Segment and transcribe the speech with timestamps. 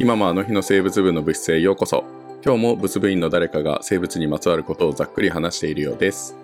[0.00, 2.04] 今もあの日の生物部の部室へようこそ
[2.42, 6.34] 今日も物部員の誰かが生物にまつわることをざっくり話しているようです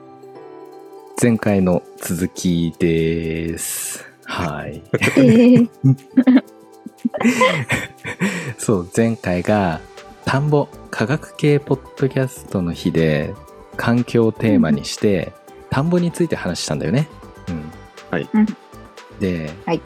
[1.22, 4.04] 前回の続きです。
[4.26, 4.82] はい。
[4.92, 5.68] えー、
[8.58, 9.80] そう、前回が
[10.26, 13.34] 田んぼ科学系ポッドキャストの日で
[13.78, 15.32] 環境をテーマにして、
[15.70, 17.08] 田んぼについて話したんだよね。
[17.48, 17.72] うん。
[18.10, 18.46] はいうん
[19.18, 19.80] で、はい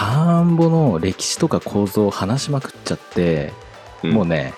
[0.00, 3.52] 田んぼの歴史とか構造を話しまくっちゃって、
[4.02, 4.12] うん。
[4.12, 4.54] もうね、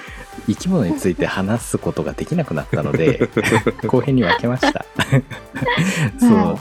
[0.48, 3.28] 生き物について話すことができなくなったので、
[3.86, 4.86] 後編に分けました。
[6.18, 6.58] そう。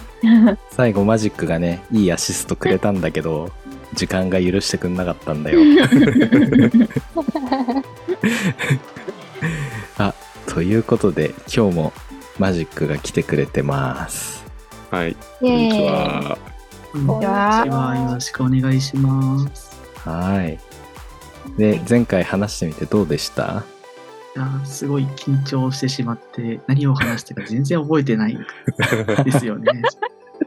[0.69, 3.51] 最後マジックがねいいアシストくれたんだけど
[3.93, 5.61] 時間が許してくんなかったんだよ。
[9.97, 10.13] あ
[10.47, 11.93] ということで今日も
[12.37, 14.43] マジックが来てくれてます。
[14.91, 15.11] はい。
[15.11, 15.15] イ。
[15.39, 16.54] こんにちは
[16.95, 17.97] こんにちこんにちはは。
[18.07, 19.75] よろしくお願いします。
[20.07, 20.57] はい
[21.57, 23.63] で前回話してみてどうでした？
[24.35, 28.37] いやーすごい緊張してしまって、何を話したか全然覚えてない
[29.25, 29.81] ですよね。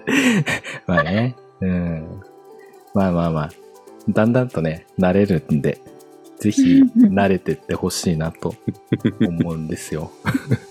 [0.87, 2.21] まあねうん
[2.95, 3.51] まあまあまあ
[4.09, 5.81] だんだんとね慣れるんで
[6.39, 8.55] ぜひ 慣れてってほしいなと
[9.21, 10.11] 思うんですよ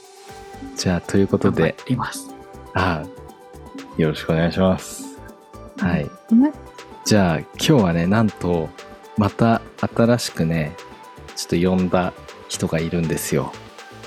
[0.75, 2.33] じゃあということ頑張でります。
[2.73, 3.03] あ
[3.97, 5.16] よろしくお願いします。
[5.77, 6.09] はい。
[6.31, 6.53] うん
[7.07, 8.69] じゃあ、今日はね、なんと、
[9.17, 9.61] また
[9.95, 10.75] 新しくね、
[11.37, 12.11] ちょっと呼んだ
[12.49, 13.53] 人がいるんですよ。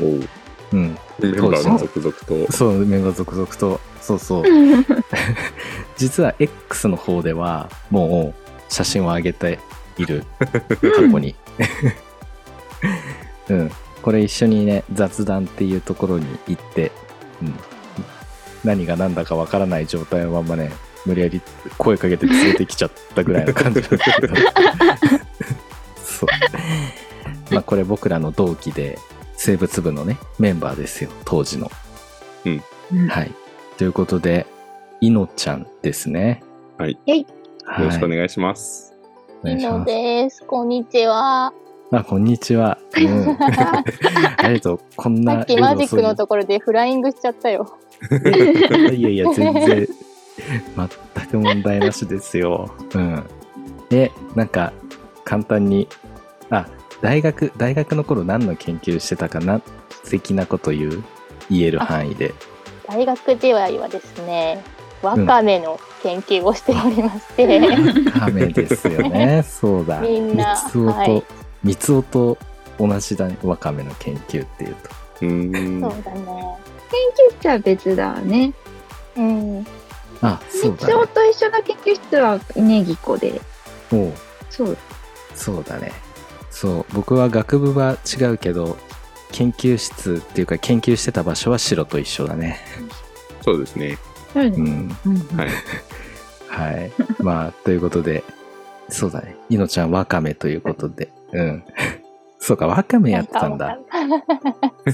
[0.02, 0.28] おう
[0.74, 0.98] うん。
[1.18, 2.12] メンバーが続々
[2.46, 3.80] とそう、メンバー続々と。
[4.02, 4.44] そうそう。
[5.96, 9.58] 実は X の方では、もう写真を上げて
[9.96, 10.24] いる。
[10.38, 11.34] 過去に。
[13.48, 13.70] うん。
[14.02, 16.92] これ一緒にね、雑談っていうところに行って、
[17.40, 17.54] うん。
[18.62, 20.70] 何が何だかわからない状態のままね、
[21.06, 21.40] 無理やり
[21.78, 24.34] 声かけて連れてきちゃったぐらいの感じなんですけど。
[26.02, 27.54] そう。
[27.54, 28.98] まあこれ僕らの同期で、
[29.36, 31.70] 生物部のね、メンバーですよ、当時の。
[32.44, 33.32] うんはい。
[33.78, 34.46] ということで、
[35.00, 36.42] いのちゃんですね。
[36.76, 37.20] はいはい。
[37.20, 37.26] よ
[37.78, 38.94] ろしくお願いします、
[39.42, 39.86] お願いします。
[39.86, 40.44] です。
[40.44, 41.52] こんにちは。
[41.92, 42.78] あ、こんにちは。
[42.96, 43.24] うん。
[43.36, 43.82] さ
[44.38, 44.80] ありがとう。
[44.96, 47.78] こんなっきマジックのとところでフライングしちゃったよ。
[48.92, 49.88] いやいや、全然、
[51.14, 52.70] 全く問題なしですよ。
[52.94, 53.24] うん。
[53.88, 54.72] で、なんか、
[55.24, 55.88] 簡単に、
[56.50, 56.66] あ、
[57.00, 59.60] 大学、大学の頃何の研究してたかな？
[60.08, 61.04] 的なこと言う？
[61.50, 62.34] 言える範囲で。
[62.86, 64.62] 大学時代はですね、
[65.02, 69.42] ワカメの研究をしておりまして、カメですよね。
[69.42, 70.00] そうだ。
[70.00, 71.24] みんな三つおと、はい
[71.62, 72.38] 三つおと
[72.78, 73.36] 同じだね。
[73.42, 74.90] ワカメの研究っていうと。
[75.22, 76.24] うーんそうだね。
[76.24, 78.52] 研究室は別だね。
[79.16, 79.66] うん。
[80.22, 81.06] あ、そうだね。
[81.08, 83.40] と一緒の研究室はネギコで。
[83.92, 84.12] おう
[84.50, 84.76] そう。
[85.34, 85.92] そうだね。
[86.50, 88.76] そう、僕は学部は違うけど、
[89.32, 92.58] 研究室っていうか研究してた場所は白と一緒だね。
[93.42, 93.96] そうですね
[94.32, 94.54] そうん。
[94.54, 95.48] うんはい
[96.50, 96.90] はい。
[97.20, 98.24] まあ、ということで、
[98.88, 99.36] そうだね。
[99.48, 101.10] いのちゃんワカメということで。
[101.32, 101.64] うん。
[102.40, 103.78] そうか、ワカメやってたんだ。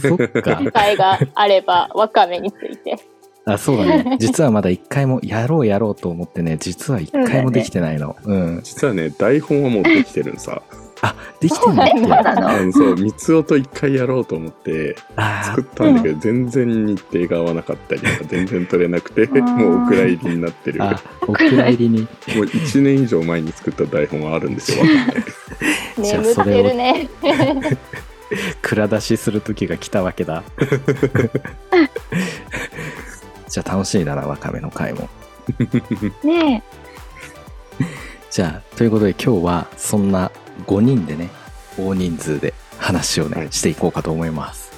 [0.01, 0.71] そっか機。
[0.73, 2.99] 会があればワカメについて。
[3.47, 4.17] あ、そうだね。
[4.21, 8.17] 実はまだ一回もやろうやろうと思ってね、実は一回もできてないの。
[8.25, 8.61] うん。
[8.63, 10.61] 実はね台本はもうできてるんさ
[11.03, 11.99] あ、できてんだっけ？
[12.01, 20.81] そうなのそう三つ音一回やろうと思ってあ作ったんだけど全然日程が合わなかったりとか 全然取れなくてーもうお蔵入りになってる
[21.29, 22.09] お蔵入りに。
[22.27, 24.85] 1年以上前に作った台本はあるんですよ
[26.03, 27.09] じゃあ眠ってるね。
[28.61, 30.43] 蔵出しする時が来たわけだ
[33.49, 35.09] じゃあ楽しみだなわかめの回も。
[36.25, 36.63] ね
[38.31, 40.31] じゃあということで今日はそんな
[40.67, 41.31] 5人でね
[41.79, 44.73] 大人数で話をね、はいしていこうかと思います。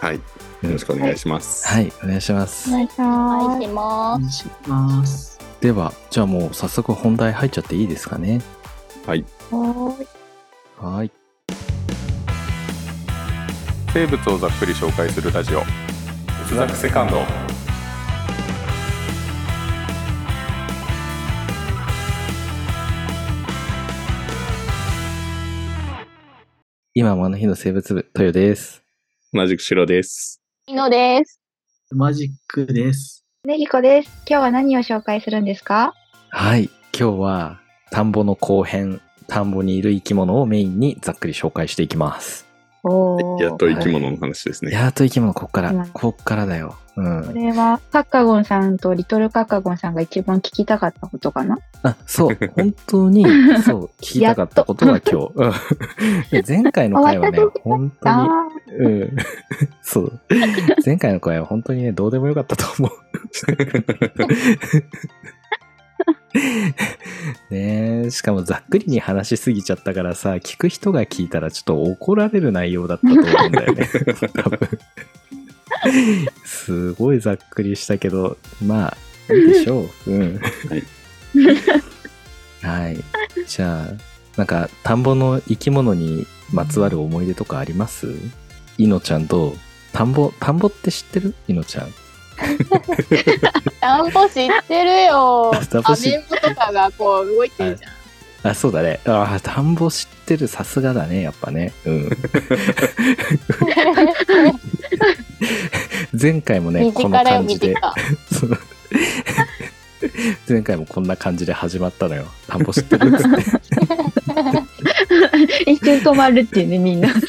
[0.00, 0.16] はい。
[0.16, 2.72] よろしくお願いします、はいお願いします、え。
[2.72, 5.38] お願いしまいしおま願いします。
[5.60, 8.40] ではじゃあもう早速本題入っちゃっていいですかね。
[9.06, 9.24] はい。
[9.50, 9.54] す。
[9.54, 10.06] はーい。
[10.78, 11.10] はい
[13.92, 15.62] 生物をざっくり紹介するラジオ。
[16.48, 17.22] 哲学セカンド
[26.96, 28.84] 今もあの日の生物部豊です
[29.32, 30.70] 同じく白ですす。
[30.70, 31.40] いのです。
[31.90, 33.24] マジックです。
[33.44, 34.10] ネギコです。
[34.28, 35.92] 今日は何を紹介するんですか？
[36.30, 37.60] はい今日は
[37.90, 42.46] 田んぼの後編田んぼにいる生き物をメインにざっくり紹介していきます
[42.84, 44.70] おーやっと生き物の話ですね。
[44.70, 46.76] やっと生き物、こっからうん、こっからだよ。
[46.96, 47.32] うんこ。
[47.32, 51.58] れは、カッカゴンさんとリトルカッカゴンさんが一番聞きたかったことかな？
[51.84, 53.24] あ、そう、 本当に、
[53.62, 55.28] そう、聞きたかったことは今
[56.32, 56.40] 日。
[56.48, 58.48] 前回の回はね本当に、あ
[58.78, 59.16] うん。
[59.82, 60.20] そう。
[60.84, 62.90] 前回の回は本当にね、どうでもよかったと思う。
[67.50, 73.90] ねえ、しかもざっくりに話しすぎちゃったからさ、聞く人が聞いたらちょっと怒られる内容だったと思うんだよね。
[74.32, 74.58] 多分。
[76.46, 78.96] すごいざっくりしたけど、まあ、
[79.34, 80.10] いいでしょう。
[80.10, 80.38] うん。
[80.38, 80.82] はい。
[83.46, 83.88] じゃあ、
[84.36, 88.08] なんか、田んぼの生き物にまつわる思い出とかあります？
[88.78, 89.56] いのちゃんどう？
[89.92, 91.34] 田んぼ、田んぼって知ってる？
[91.48, 91.88] いのちゃん。
[93.80, 95.52] 田んぼ知ってるよ。
[95.70, 97.92] 田んぼ知っアメンボとかがこう動いてるじゃん。
[98.50, 99.00] あ、そうだね。
[99.06, 100.48] ああ、田んぼ知ってる。
[100.48, 101.72] さすがだね、やっぱね。
[101.84, 102.10] うん。
[106.20, 107.74] 前回もね、身この感じで、
[110.48, 112.26] 前回もこんな感じで始まったのよ。
[112.46, 113.08] 田んぼ知ってる？
[113.08, 113.36] っつって。
[115.70, 117.08] 一瞬止まるっていうね、みんな。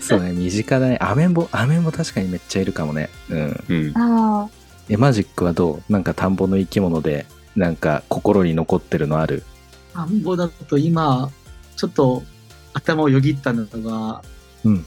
[0.00, 0.98] そうね、身近だね。
[1.00, 3.08] アメンボ、アメンボ確かにめっちゃいるかもね。
[3.30, 3.64] うん。
[3.68, 3.92] うん。
[3.96, 4.48] あ
[4.88, 5.92] え、マジックはどう？
[5.92, 7.26] なんか田んぼの生き物で、
[7.56, 9.44] なんか心に残ってるのある？
[9.94, 11.30] 田んぼだと今、
[11.76, 12.22] ちょっと
[12.72, 14.22] 頭をよぎったのが、
[14.64, 14.84] うん。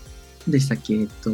[0.47, 0.95] 何でしたっけ？
[0.95, 1.29] えっと、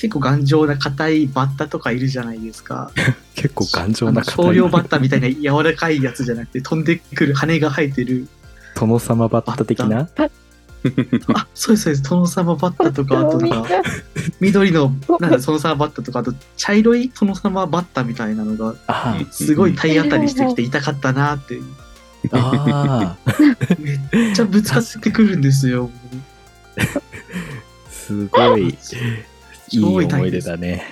[0.00, 2.90] 結構頑丈な硬いバッタとかいるじゃないですか。
[3.36, 8.26] 結構頑丈な方少量バッタみたいな柔らかいやつじゃなくて、飛んでくる羽が生えてる。
[8.74, 10.08] 殿様バッタ的な？
[11.34, 12.02] あ、そうです、そうです。
[12.02, 13.68] トノサマバッタとか、あとなんか、
[14.40, 18.74] 緑の、なんだ、トノサマバッタとか、あと、茶色いトノサマバッタみたいなのが、
[19.30, 21.58] すごい体当たりしてきて痛かったなって、
[22.32, 23.82] あー、
[24.14, 25.90] めっちゃぶつかってくるんですよ。
[27.90, 28.76] すごい、
[29.72, 30.84] いい思い出だね。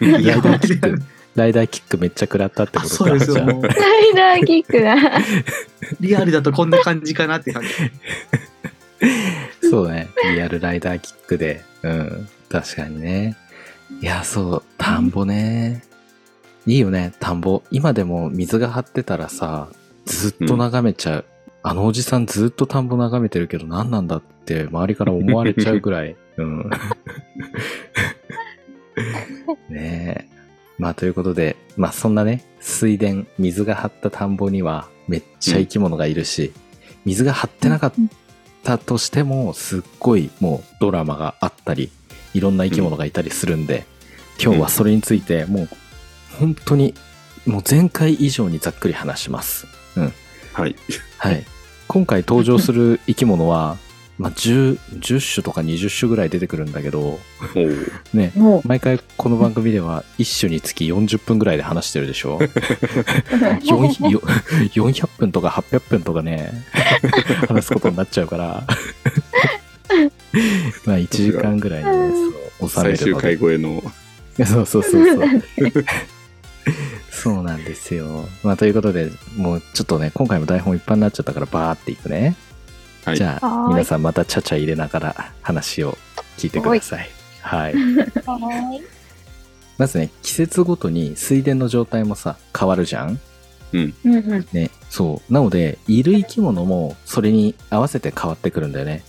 [0.00, 1.02] ライダーキック、
[1.34, 3.10] ライダーキックめっちゃ食らったってあ、ことか。
[3.10, 3.44] そうですよ。
[3.44, 3.60] ライ
[4.14, 4.96] ダーキックだ。
[6.00, 7.68] リアルだとこんな感じかなって感じ。
[9.68, 10.08] そうね。
[10.34, 11.62] リアルライダーキックで。
[11.82, 12.28] うん。
[12.48, 13.36] 確かにね。
[14.00, 15.82] いや、そう、田んぼね。
[16.66, 17.62] いいよね、田んぼ。
[17.70, 19.68] 今でも水が張ってたらさ、
[20.04, 21.24] ずっと眺めちゃう。
[21.64, 26.16] あのおじさんずっと田んぼ眺めてるけど何なんだって周りから思われちゃうぐらい。
[26.36, 26.70] うん。
[29.68, 30.32] ねえ。
[30.78, 33.06] まあということで、まあそんなね、水田、
[33.38, 36.52] 水が張った田んぼにはめっちゃ生き物がいるし、
[37.04, 37.92] 水が張ってなかっ
[38.62, 41.90] たとしても、すっごいもうドラマがあったり、
[42.34, 43.84] いろんな生き物がいたりするんで、
[44.42, 45.68] 今日はそれについてもう
[46.38, 46.94] 本当に
[47.46, 49.66] もう前回以上にざっくり話します。
[50.52, 50.76] はい。
[51.18, 51.44] はい。
[51.88, 53.76] 今回登場する生き物は、
[54.18, 57.18] まあ、10、10種とか20種ぐらい出てくるんだけど、
[58.12, 62.36] ね、も毎回この番組では1種につき40分ぐらいで話してるでしょ？
[62.38, 62.42] う。
[62.44, 66.52] 4よ400分とか800分とかね、
[67.48, 68.64] 話すことになっちゃうから、
[70.84, 72.12] まあ1時間ぐらいで、ね、
[72.60, 73.38] 収め最終るので回。
[73.38, 73.82] 超えの。
[74.46, 75.28] そうそうそうそう。
[77.10, 78.28] そうなんですよ。
[78.42, 82.36] まあということで、もうちょっとね、今回も台本いっぱいになっちゃったからバーっていくね。
[83.04, 83.16] はい。
[83.16, 85.96] じゃあ、皆さんまたちゃちゃ入れながら話を
[86.38, 87.08] 聞いてください。
[87.40, 87.74] はい。
[87.74, 88.82] はい
[89.78, 93.18] まずね、季節ごとに水田の状態もさ、変わるじゃん？
[93.72, 93.94] うん。
[94.52, 94.70] ね。
[94.90, 95.32] そう。
[95.32, 99.02] なので、いる生き物もそれに合わせて変わってくるんだよね。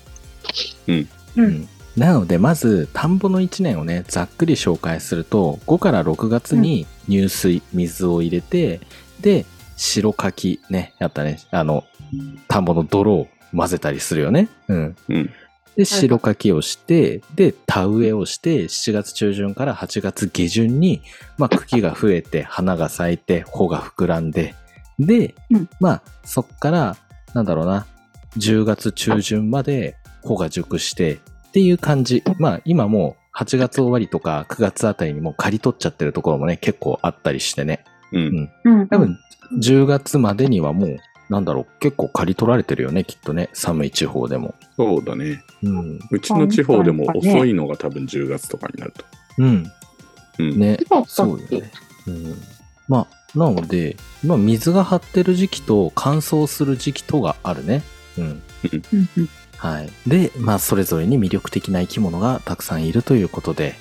[0.87, 1.09] うん。
[1.35, 8.81] うんなので、まず、田んぼの1年をね、ざっくり紹介すると、5から6月に入水、水を入れて、
[9.21, 9.45] で、
[9.77, 11.83] 白柿ね、やったね、あの、
[12.47, 14.49] 田んぼの泥を混ぜたりするよね。
[14.67, 14.95] うん。
[15.09, 15.29] うん。
[15.75, 21.01] で、白柿をして、で、田植えをして、7月中旬から8月下旬に、
[21.37, 24.53] まあ、茎が増えて、花が咲いて、穂が膨らんで、
[24.99, 26.97] で、うんまあ、そっから、
[27.33, 27.87] なんだろうな、
[28.37, 32.23] 10月中旬まで穂が熟して、っていう感じ。
[32.39, 37.83] まあ、今もう8月終わりとか9月あたりにもう刈り取っちゃってるところもね、結構あったりしてね。
[38.11, 38.49] うん。
[38.63, 38.87] うん。
[38.87, 39.19] 多分、
[39.59, 40.97] 10月までにはもう、
[41.33, 43.49] なんだろう、結構刈り取られてるよね、きっとね。
[43.53, 44.53] 寒い地方でも。
[44.77, 45.43] そうだね。
[45.63, 45.99] うん。
[46.11, 49.03] うちの地方でも遅いのが多分10月とかになると。
[49.39, 49.71] うん。
[50.37, 50.59] うん。
[50.59, 50.77] ね。
[50.87, 51.71] そうだそうよね。
[52.05, 52.35] うん。
[52.87, 57.81] まあ、なので、まあ、水が張ってる時期と乾燥する時期とがあるね。
[58.19, 58.23] うん。
[58.25, 58.41] うん
[59.17, 59.89] うんはい。
[60.05, 63.75] で、まあ、それぞれに魅力的な生き物がたくさんいるということで、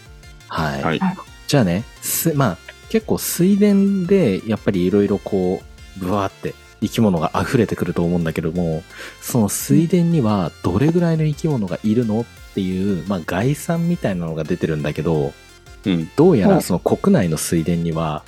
[0.48, 0.82] はい。
[0.82, 1.00] はい。
[1.48, 8.82] じゃあね、すまあ、結構水田で、やっぱりいろいろこう、ブワーって生き物が溢れてくると思うんだけども、
[9.20, 15.32] その水田にはどれぐらいの生き物がいるのっていう、まあ概算みたいなのが出てるんだけど、
[15.84, 16.10] うん。
[16.16, 16.54] どうやうん。
[16.56, 18.24] らその国内の水田には、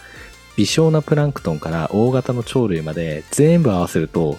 [0.56, 4.38] 微小なプランクトンから大型の鳥類まで全部合わせると、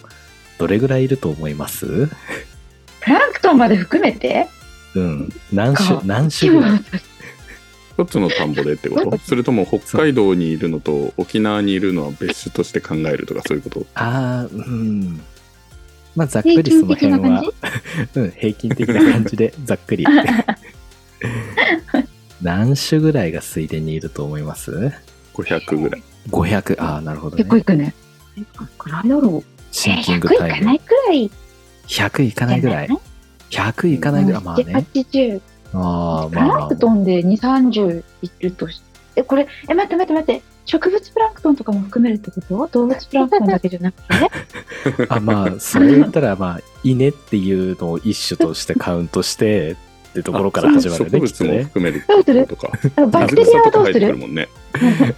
[0.57, 2.07] どれぐらいいると思います？
[3.01, 4.47] プランクトンまで含めて？
[4.95, 5.29] うん。
[5.51, 6.79] 何種か、何種ぐらい？
[7.97, 9.17] 一つの田んぼでってこと？
[9.19, 13.85] それとも北海道にいるのと沖縄にいるのは別種として考えるとかそういうこと？
[13.95, 15.21] ああ、うん。
[16.15, 17.43] まあ、ざっくりその辺は、
[18.15, 20.05] うん、平均的な感じで、ざっくり。
[22.41, 24.93] 何種ぐらいが水田にいると思います
[25.33, 26.03] ?500 ぐらい。
[26.29, 26.81] ?500。
[26.81, 27.49] ああ、なるほどね結。
[27.49, 27.93] 構いくね。
[28.37, 29.49] え、どっくらいだろう。
[29.73, 30.79] シンキング100タイムいかない。
[30.79, 31.31] くらい
[31.87, 32.89] 100いかないぐらい。
[33.49, 34.41] 100いかないぐらい。
[34.41, 34.63] まあね。
[34.93, 35.41] 80。
[35.75, 38.81] ああ、プラまあンクトンで2、30いるとし
[39.15, 40.41] え、これ、え、待って待って待って。
[40.65, 42.67] 植物プランクトンとかも含めるってこと？
[42.79, 49.73] 動物プランクトンだけじゃなくて あ、まあ、それ言ったら、まあ、稲っていうのを一種としてカウントして、
[50.09, 51.63] ってところから始まるよね、きっとね。
[51.65, 52.71] 含めるとか。
[53.07, 54.17] バクテリアはどうする？
[54.29, 54.47] ね。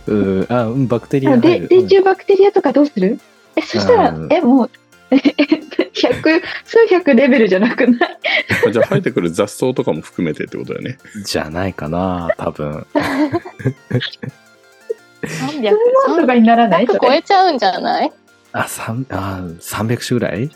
[0.07, 1.37] うん、あ、うんバクテリア。
[1.37, 3.19] で水中バクテリアとかどうする？
[3.55, 4.69] え、そしたらうん、え、もう、
[5.11, 5.17] え
[6.01, 8.17] 百、数百レベルじゃなくない？
[8.67, 10.97] あ じゃあ生えてくる雑草とかも含めてってことだよね。
[11.15, 12.85] うんじゃないかな、多分。
[15.23, 15.71] 300
[16.21, 18.11] とかにならない？100超えちゃうんじゃない？
[18.53, 20.49] あ、三あ300種ぐらい？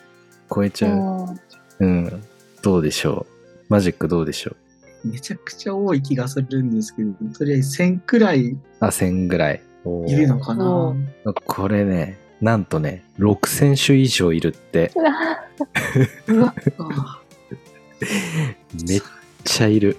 [0.54, 0.92] 超えちゃう。
[0.92, 1.40] うん
[1.80, 2.24] うん。
[2.62, 3.64] どうでしょう。
[3.70, 4.56] マジックどうでしょ
[5.04, 5.08] う？
[5.10, 9.62] めちゃくちゃ多い気がするんですけど、とりあえず1000くらいあ、1000ぐらい。
[10.08, 10.94] いるのかな
[11.26, 14.92] うこれね、なんとね、6000種以上いるって、
[16.28, 17.20] うわ、あ
[18.88, 19.02] めっ
[19.44, 19.98] ちゃいる。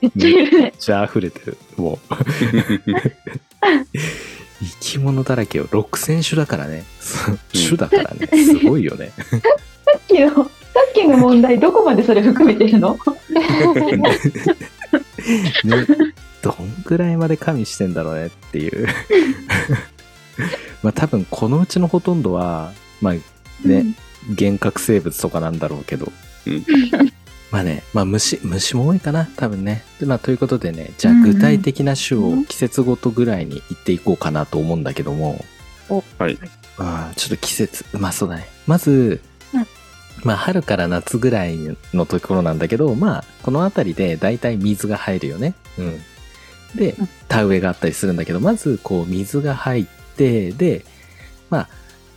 [0.00, 0.72] めっちゃいるねめっ。
[0.78, 1.58] ちゃ溢れてる。
[1.76, 2.14] もう。
[4.62, 5.66] 生き物だらけよ。
[5.68, 6.84] 6000種だからね。
[7.00, 8.28] そ う種だからね。
[8.44, 9.12] すごいよね。
[9.16, 9.36] さ
[9.96, 12.96] っきの、さっきの問題、どこまでそれ含めてるの？
[15.64, 15.86] ね、
[16.42, 18.88] どんぐらいまで加味してんだろうねっていう。
[20.82, 23.14] まあ多分このうちのほとんどは、まあ
[23.66, 23.94] ね、
[24.28, 26.12] 幻覚生物とかなんだろうけど。
[26.46, 26.64] うん
[27.50, 29.82] まあね、まあ虫、虫も多いかな、多分ね。
[29.98, 35.44] でまあということでね、じゃあ具体的な種を季節ごとぐらいに言っていこうかなと思うんだけども。
[36.18, 36.38] はい。
[36.78, 38.48] あちょっと季節、まあそうだね。
[38.68, 39.20] まず、
[39.52, 39.66] うん
[40.22, 41.58] まあ春から夏ぐらい
[41.94, 45.54] のところなんだけど、まあこの辺りで大体水が入るよね。
[45.78, 46.00] うん。
[46.76, 49.86] でうん、田植えがあったりするんだけど、まずこう水が入っ
[50.20, 50.84] て、で、
[51.48, 51.68] まあ、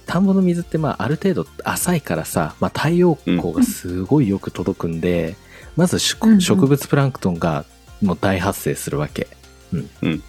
[0.06, 5.38] 田んぼの水ってまあある程度浅いからさ、まあ太陽光がすごいよく届くんで、
[5.78, 7.64] まずしうんうん植物プランクトンが
[8.02, 9.28] もう大発生するわけ。
[9.72, 10.22] うん。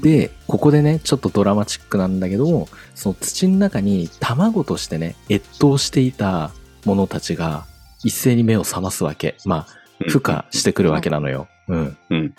[0.00, 6.52] で、ここでね、ちょっとドラマチックなんだけども、その土の中に卵としてね、越冬していた
[6.84, 7.66] 者たちが
[8.04, 9.36] 一斉に目を覚ますわけ。
[9.44, 11.48] まあ、孵化してくるわけなのよ。
[11.66, 11.96] うん。
[12.10, 12.34] うん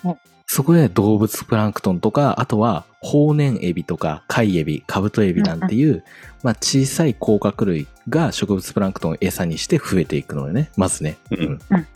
[0.46, 6.04] そこで動物プランクトンとか、あとは、ホウネンエビとか、カイエビ、カブトエビなんていう、
[6.42, 10.70] まあ、小さい甲殻類が植物プランクトンを餌にして増えていくのよね。
[10.76, 11.16] まずね。
[11.30, 11.86] うんうん。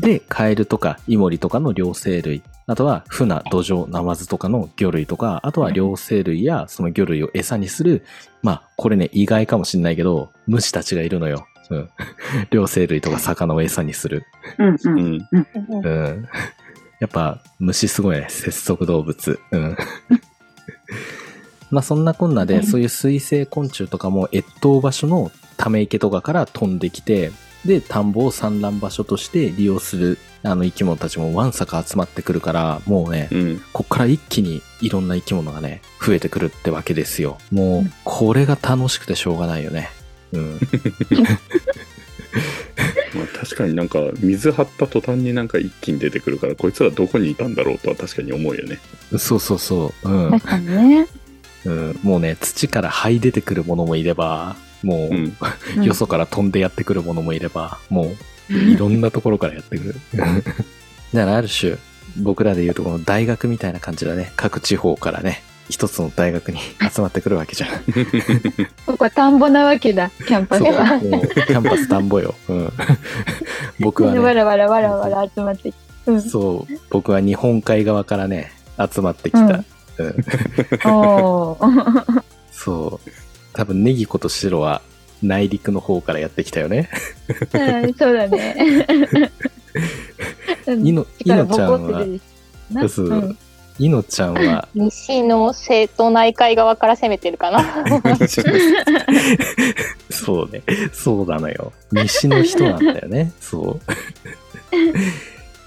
[0.00, 8.04] で、カエルとかイモリとかの両生類、あとはフナ、ドジョウ、ナマズとかの魚類とか、あとは両生類やその魚類を餌にする、
[8.42, 11.46] まあ、これね、意外かもしんないけど、虫たちがいるのよ。
[11.70, 11.88] うん。
[12.50, 14.24] 両生類とか魚を餌にする。
[14.58, 14.68] うん。
[14.74, 14.78] う。
[14.84, 15.28] うんん。
[15.82, 16.28] うん。
[17.00, 19.38] やっぱ、虫すごいね、節足動物。
[19.50, 19.76] うん。
[21.70, 27.32] まあそんなこんなで、そういう水生昆虫とかも越冬場所のため池とかから飛んできて、
[27.64, 33.62] で、田んぼを産卵場所として利用する、あの生き物たちもわんさか集まってくるから、もうね、うん。
[33.72, 37.38] こっから一気にいろんな生き物がね、増えてくるってわけですよ。
[37.50, 39.90] もう、これが楽しくてしょうがないよね。
[40.32, 40.60] うん。
[43.16, 48.78] まあ、確かになんか水張った途端になんか一気に出てくるからこいつらどこにいたんだろうとは確かに思うよね。
[49.18, 50.08] そうそうそう。
[50.08, 50.30] うん。
[50.30, 51.08] 確かにね。
[51.64, 55.36] うん、もうね、土から這い出てくるものもいれば、もう、うん。
[55.76, 58.14] うんよそから飛んでやってくるものもいれば、も
[58.50, 59.94] う、いろんなところからやってくる。
[60.14, 60.50] だか
[61.12, 61.76] らある種、
[62.18, 64.32] 僕らで言うとこの大学みたいな感じだね。
[64.36, 66.58] 各地方からね、一つの大学に
[66.92, 67.70] 集まってくるわけじゃん。
[68.86, 70.98] ここは田んぼなわけだ、キャンパスそう、は。
[70.98, 72.34] もう、キャンパス田んぼよ。
[72.48, 72.72] うん。
[73.80, 75.78] 僕はね、わらわらわらわら集まってきて。
[76.06, 76.22] うん。
[76.22, 78.52] そう、僕は日本海側からね、
[78.92, 79.40] 集まってきた。
[79.40, 79.66] うん
[82.52, 83.10] そう。
[83.52, 84.82] 多分、ネギコとシロは
[85.22, 86.90] 内陸の方からやってきたよね。
[87.52, 89.30] はいそうだね。
[90.66, 93.38] うんいの、い力のちゃんはそううん
[93.78, 97.62] いのちゃんは、西の瀬戸内海側から攻めてるかな。
[100.10, 100.62] そうね。
[100.92, 101.72] そうなのよ。
[101.92, 103.32] 西の人なんだよね。
[103.40, 103.78] そ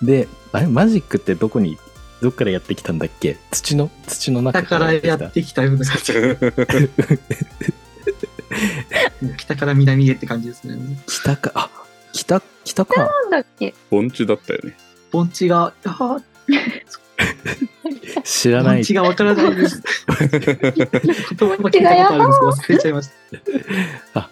[0.01, 0.05] う。
[0.05, 1.77] で、あれ、マジックってどこに、
[2.21, 3.37] どっからやってきたんだっけ？
[3.51, 5.71] 土の、土の中北からやきってきたよ
[9.37, 10.77] 北から南へって感じですね。
[11.07, 11.69] 北か、あ、
[12.13, 13.05] 北、北か。
[13.05, 13.73] なんだっけ？
[13.91, 14.75] 盆地だったよね。
[15.11, 16.17] 盆地が、あ
[18.23, 18.83] 知らない。
[18.83, 19.81] がわからないです。
[20.07, 23.09] 言葉聞いたことあるんですけど忘れちゃいまし
[24.13, 24.29] た。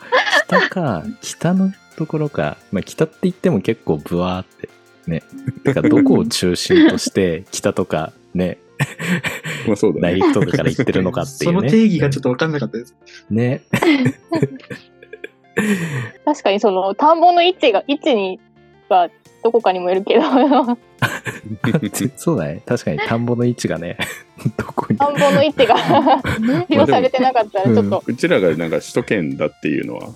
[0.47, 2.57] 北か、北のところか。
[2.71, 4.69] まあ、北って言っても結構ブワーって。
[5.07, 5.23] ね。
[5.63, 8.57] だからどこを中心として、 北とか、ね、
[9.67, 10.13] まあそうだね。
[10.13, 11.53] 内陸とかから行ってるのかっていね。
[11.53, 12.95] そうの定義がちょっとわかんなかったです。
[13.29, 13.63] ね。
[16.25, 18.39] 確かにその田んぼの位置が位置に
[18.89, 19.09] は
[19.47, 20.23] どこかにもよるけど。
[22.17, 22.61] そうだね。
[22.65, 23.97] 確かに田んぼの位置がね、
[24.57, 24.97] どこに。
[24.97, 25.75] 田んぼの位置が
[26.39, 30.09] ね表されてなかったらちょっと、うちらがなんか首都圏だっていうのは、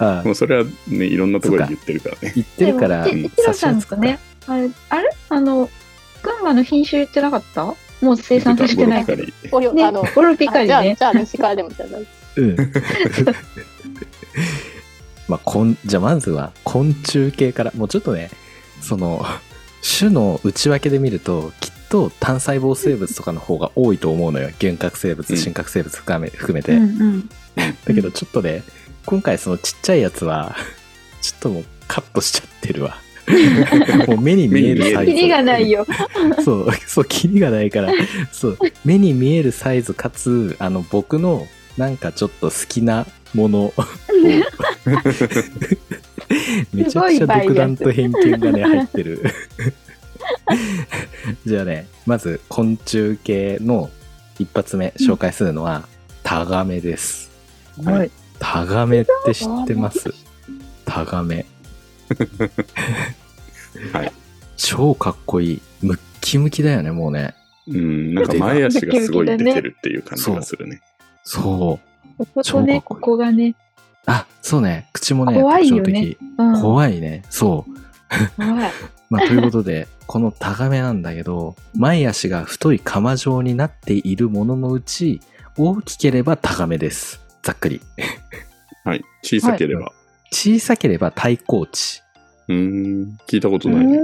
[0.00, 2.32] あもうそれはね、いろんなところで言ってるからね。
[2.34, 5.10] 言ってるから、でもい一郎さんとね、あれ、あれ？
[5.30, 5.70] あの、
[6.22, 7.64] 群馬の品種言ってなかった？
[7.64, 7.74] も
[8.12, 9.06] う生産させてない。
[9.06, 9.22] けど。
[9.22, 9.52] ボロピカリ。
[9.52, 9.84] およね。
[9.84, 10.96] あの、ボロピカあじゃあリね。
[10.98, 11.88] じゃあ西からでもじゃあ。
[12.36, 12.56] うん。
[15.28, 18.30] まあ、こん、じゃあまずは昆虫系から、もうちょっとね、
[18.80, 19.24] その、
[19.98, 24.50] 種の内訳で見ると、きっと単細胞生物とかの方が多いと思うのよ。
[24.60, 26.72] 原核生物、うん真核生物含め含めて。
[26.72, 27.28] うんうん。
[27.84, 28.62] だけどちょっとね、
[29.06, 30.56] 今回そのちっちゃいやつは、
[31.22, 32.98] ちょっともうカットしちゃってるわ。
[34.08, 35.12] もう目に見えるサイズ。
[35.12, 35.86] キリがないよ。
[36.44, 37.92] そう、そう、キリがないから、
[38.32, 43.74] そう、目に見えるサイズかつ、あの、僕の、なんかちょっと好きなものを、
[46.72, 49.22] めちゃくちゃ独断と偏見がね、入ってる。
[51.46, 53.90] じゃあね、まず、昆虫系の
[54.38, 55.88] 一発目紹介するのは、
[56.22, 57.30] タガメです。
[57.82, 58.10] はい。
[58.38, 60.12] タガメって知ってます？
[60.84, 61.46] タガメ。
[63.92, 64.12] はい。
[64.56, 65.62] 超かっこいい。
[65.82, 67.34] ムッキムキだよね、もうね。
[67.68, 70.80] うん、なんか前足がすごい出てるっていう感じがするね。
[71.24, 71.78] そ
[72.18, 72.24] う。
[72.24, 73.54] こことね、こ超かっこいいこがね、
[74.08, 74.88] あ、そうね。
[74.92, 76.18] 口もね、怖いよね特徴的。
[76.38, 77.22] うん、怖いね。
[77.28, 78.36] そう。
[78.36, 78.72] 怖い。
[79.10, 85.20] まあ、ということで、このタガメなんだけど、前足が太い釜状になっているもののうち、
[85.56, 87.20] 大きければタガメです。
[87.42, 87.80] ざっくり。
[88.84, 89.04] はい。
[89.22, 89.92] 小さければ。
[90.30, 92.02] 小さければ対抗値。
[92.48, 93.98] うーん、聞いたことうないね。
[93.98, 94.00] ん。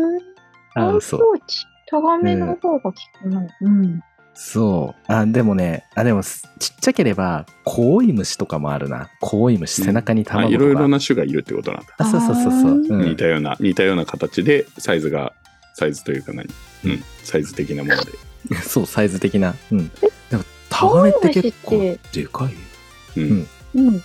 [0.75, 1.17] あ、あ、そ。
[1.17, 1.41] そうう。
[1.87, 3.47] タガメの方が効くな。
[3.61, 4.03] うん。
[4.35, 5.13] そう。
[5.13, 9.09] あ、でもね、あ、でも、ちっちゃければ、コウイムシとかもあるな。
[9.21, 10.65] コウイムシ、背中にあ卵とか。
[10.65, 11.87] いろいろな種がいるってことなんだ。
[11.99, 12.73] あ、そうそうそうそう。
[12.73, 15.33] うん似たような、似たような形で、サイズが、
[15.75, 16.49] サイズというか何？
[16.85, 18.13] うん、サイズ的なもので。
[18.63, 19.55] そう、サイズ的な。
[19.71, 19.91] うん。
[20.31, 23.21] でも、タガメって結構でかい。
[23.21, 23.49] うん。
[23.75, 24.03] うん。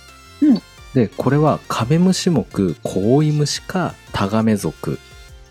[0.94, 2.44] で、これはカメムシ目、
[2.82, 4.98] コウイムシかタガメ属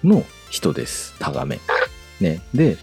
[0.03, 1.15] の人です。
[1.19, 1.59] タガメ。
[2.19, 2.41] ね。
[2.53, 2.77] で、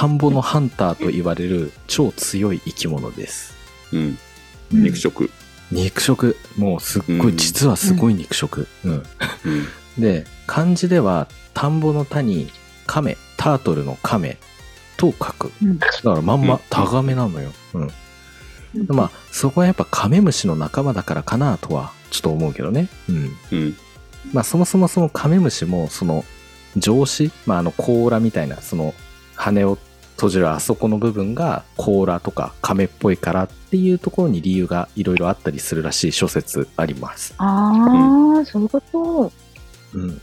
[0.00, 3.54] 田んぼのハンターと言われる超強い生き物です。
[3.92, 4.18] うん。
[4.72, 5.30] うん肉食。
[5.70, 6.38] 肉食。
[6.56, 8.66] もうすっごい、うん実はすごい肉食。
[8.82, 8.92] うん。
[8.94, 10.02] うん。
[10.02, 12.48] で、漢字では田んぼの田に
[12.86, 14.38] 亀、タートルの亀
[14.96, 15.52] と書く。
[15.62, 15.78] うん。
[15.78, 17.52] だからまんうんまタガメなのよ。
[17.74, 17.90] うん。
[18.88, 22.88] まあ、そこはやっぱカメムシの仲間だからかなとはちょっと思うけどね。
[23.10, 23.36] うん。
[23.52, 23.76] うん。
[24.32, 26.24] まあ、そもそもそのカメムシも、その、
[26.78, 28.94] 上肢、まあ、あの、甲羅みたいな、その、
[29.34, 29.78] 羽を
[30.20, 37.34] 閉じるあそこの部分が甲羅とか亀っぽいからっていうところに理由がいろいろあったりするらしい諸説あります。
[37.38, 39.32] ああ、そういうこと。
[39.94, 40.20] うん。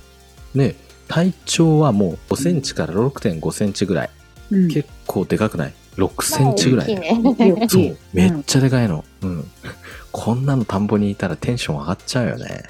[0.55, 0.75] で、
[1.07, 4.09] 体長はもう5センチから6.5センチぐらい。
[4.51, 4.67] うん。
[4.67, 6.95] 結構でかくない ?6 センチぐらい。
[6.95, 7.67] 大きいね。
[7.67, 9.03] そう、めっちゃでかいの。
[9.23, 9.51] うん。
[10.11, 12.63] こんなの田んぼにいたらテンション上がっちゃうよね。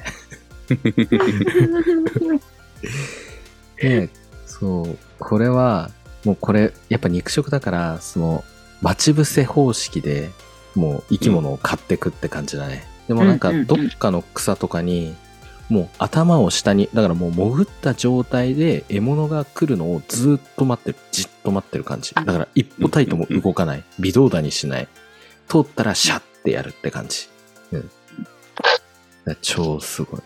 [3.82, 4.10] で、
[4.48, 5.92] そう、これは、
[6.28, 8.44] もうこれ、やっぱ肉食だから、その、
[8.82, 10.30] 待ち伏せ方式で、
[10.76, 12.86] もう生き物を買ってくって感じだね。
[13.08, 15.16] でもなんか、どっかの草とかに、
[15.70, 20.98] もう頭を下に、だからもう潜った状態で獲物が来るのをずーっと待ってる。
[21.14, 22.14] じっと待ってる感じ。
[22.14, 23.84] だから一歩たりとも動かない。
[23.98, 24.90] 微動だにしない。
[25.48, 27.30] 通ったらシャッてやるって感じ。
[27.72, 27.90] うん。
[29.42, 30.22] 超すごい。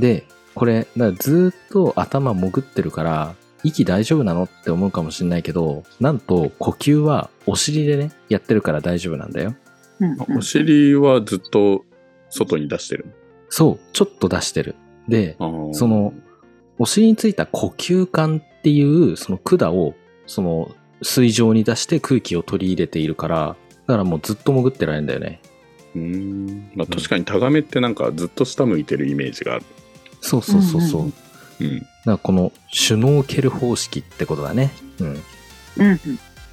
[0.00, 3.34] で、これ、だからずーっと頭潜ってるから、
[3.64, 9.54] 息大丈夫なのって思うかもしれないけど、なんと呼吸はお尻でね、やってるから大丈夫なんだよ。
[10.00, 11.84] うんお尻はずっと
[12.28, 13.06] 外に出してる
[13.48, 14.74] そう、ちょっと出してる。
[15.08, 15.36] で、
[15.72, 16.12] その、
[16.78, 19.94] お尻についた呼吸管っていう、その管を、
[20.26, 25.40] その、水上に出して空気を取り入れているから、だからもうずっと潜ってられるんだよね。
[25.94, 26.70] うーん。
[26.74, 29.64] まあ確かにタガメってなんかずっと下向いてるイメージがある。
[30.20, 31.02] そうそうそうそう。
[31.02, 31.12] うん
[31.60, 31.86] うんうん。
[32.04, 34.72] だからこのシュノーケル方式ってことだね。
[35.00, 35.06] うん。
[35.08, 35.20] うん
[35.78, 35.98] うん。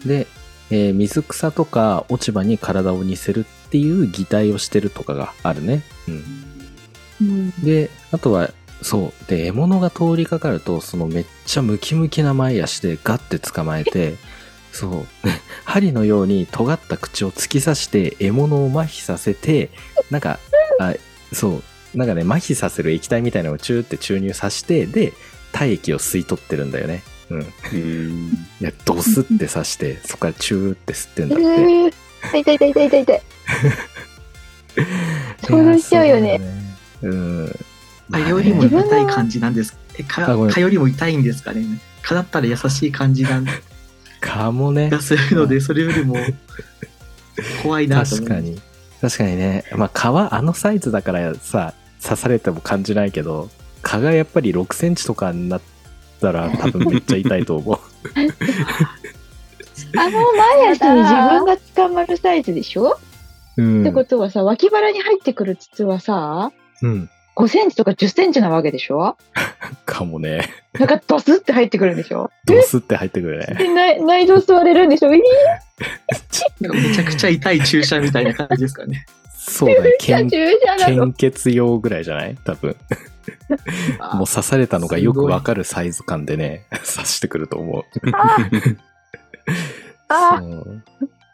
[0.05, 0.27] で、
[0.69, 5.83] えー水草とか落ち葉に体を似せるっていう擬態をしてるとかがあるね。
[6.07, 6.23] うん。
[7.21, 9.29] うんで、あとは、そう。
[9.29, 14.15] で、獲物が通りかかると、そのめっちゃムキムキな前足でガッて捕まえて、
[14.71, 15.29] そう。
[15.65, 19.69] 針のように尖った口を突き刺して獲物を麻痺させて、
[20.09, 20.39] なんか、
[20.79, 20.95] あ、
[21.33, 21.61] そ
[21.93, 21.97] う。
[21.97, 25.13] なんかね、麻痺させる液体みたいなのをチューって注入させて、で、
[25.51, 27.03] 体液を吸い取ってるんだよね。
[27.29, 27.41] うん。
[27.41, 28.63] い。
[28.63, 31.43] や、ドスって刺して、そこからチューって吸ってんだって。
[31.43, 31.93] えー、
[32.39, 33.21] 痛い痛い痛い痛い痛い。
[35.43, 36.39] 想像しちゃうよね。
[37.01, 37.55] うだねうん。
[38.13, 41.63] あよりも痛い感じなんですえかあごめんかよりも痛いんですかね？
[42.01, 43.45] かだったら優しい感じなん
[44.19, 44.89] かもね。
[44.89, 46.17] がするのでそれよりも
[47.63, 48.61] 怖いなと思う確かに。
[48.99, 49.63] 確かにね。
[49.75, 53.49] まあ、蚊あのサイズだからさ、刺されても感じないけど、
[53.81, 55.61] 蚊がやっぱり6センチとかになっ
[56.21, 57.79] たら 多分めっちゃ痛いと思う。
[59.97, 62.99] あの前足に自分が捕まるサイズでしょ、
[63.57, 63.81] うん。
[63.81, 67.09] ってことはさ、脇腹に入ってくる筒はさ、うん。
[67.35, 69.15] 5センチとか10センチなわけでしょ？
[69.85, 70.49] かもね。
[70.73, 72.29] なんかドスって入ってくるんでしょ？
[72.45, 73.55] ドスって入ってくるね。
[73.57, 75.13] で内内臓吸われるんでしょ？
[75.13, 75.17] え
[76.59, 79.95] めちゃくちゃ痛い注射みたいな感じですかねそうだね。
[79.99, 80.29] 献
[81.17, 82.37] 血用ぐらいじゃない？
[82.45, 82.75] 多分。
[83.99, 87.85] あもう刺されたのがよくわかるサイズ感でね、 刺してくると思う。
[90.07, 90.41] あ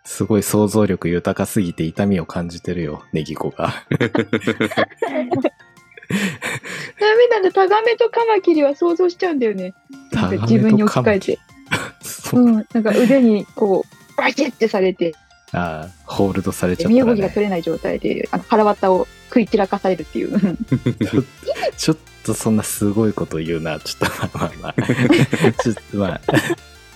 [0.03, 3.73] すごい想像力豊かすぎて痛みを感じてるよ、ネギ子が。
[3.89, 4.07] ダ
[7.15, 9.73] メなんだ、タガメとカマキリは想像しちゃうんだよね。
[10.11, 11.39] なんか自分に置き換えて。
[12.01, 15.13] そううん、なんか腕にこう、バチッてされて、
[15.53, 17.03] ああ、ホールドされちゃったね。
[17.03, 20.33] 動きが取れない状態で、あの腹渡を食い散らかされるっていう。
[20.33, 20.57] う ん
[21.77, 23.79] ちょっとそんなすごいこと言うな。
[23.79, 24.73] ちょっとまあまあまあ。
[25.63, 26.21] ちょっとまあ、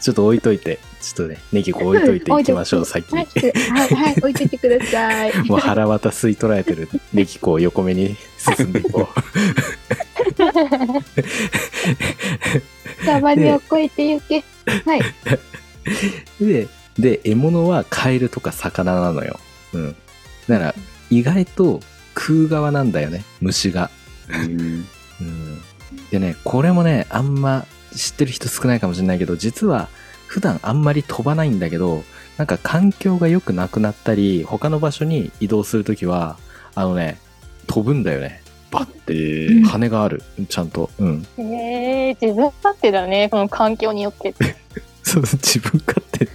[0.02, 0.80] ちょっと置いといて。
[1.02, 3.52] ちょっとね、ネギ子置いといていきましょう、先はい、に。
[3.72, 5.36] はい、はい、置いといてください。
[5.50, 9.10] もう腹渡吸い取られてるネギ子を横目に進んでいこ
[13.04, 14.44] たまにを越えてゆけ。
[14.86, 15.02] はい。
[16.40, 16.46] う。
[16.46, 16.68] で、
[17.00, 19.40] で、獲物はカエルとか魚なのよ。
[19.74, 19.96] うん。
[20.48, 20.76] だから、
[21.10, 21.80] 意外と
[22.16, 23.90] 食う側なんだよね、虫が。
[24.30, 24.86] うん
[25.22, 25.62] うん。
[26.10, 29.90] でね、これもね、あんま知ってる人少ないかもしれないけど、実は
[30.28, 32.04] 普段あんまり飛ばないんだけど、
[32.38, 36.38] なんか環境が良くなくなったり、他の場所に移動するときは、
[36.76, 37.20] あのね、
[37.68, 38.42] 飛ぶんだよね。
[38.72, 39.14] バッえて。
[39.14, 40.24] ー羽がある。
[40.48, 40.90] ちゃんと。
[40.98, 41.26] うん。
[41.38, 44.34] えー、自分勝手だね、この環境によって。
[45.12, 46.28] そう、自分勝手っ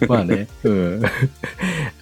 [0.00, 0.06] て。
[0.08, 0.48] まあね。
[0.64, 1.02] うん。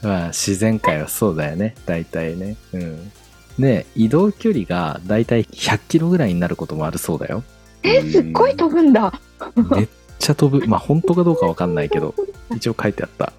[0.02, 1.74] まあ、自然界はそうだよね。
[1.84, 2.56] 大体ね。
[2.72, 3.12] うん。
[3.58, 7.42] で、移動距離が大体100キロぐらいになることもあるそうだよ。
[7.82, 9.20] え、すっごい飛ぶんだ。
[9.76, 9.88] めっ
[10.20, 10.64] ちゃ飛ぶ。
[10.68, 12.14] まあ本当かどうかわかんないけど、
[12.54, 13.32] 一応書いてあった。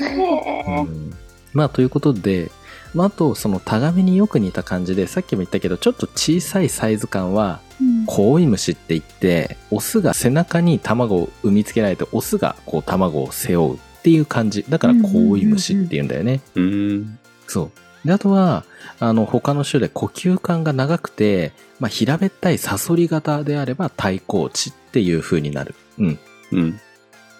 [0.00, 1.14] うん
[1.52, 2.50] まあということで、
[2.96, 7.60] まああとそのタガメによく似た感じで、さっきも言ったけど、ちょっと小さいサイズ感は、
[8.06, 14.64] コウイムシって言って、オスが背中に卵を産みつけられて、オスがこう卵を背負うっていう感じ。
[14.68, 16.40] だからコウイムシって言うんだよね。
[16.54, 17.70] うんそ
[18.04, 18.08] う。
[18.08, 18.64] で、あとは、
[18.98, 25.74] あの、他の種で呼吸管が長くて、まあ、平べったいサソリ型であれば対抗値っていう風になる。
[25.98, 26.18] うん。
[26.52, 26.80] うん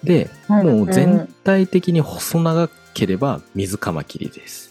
[0.03, 4.66] で、うんもう全体的に細長ければ水カマキリです。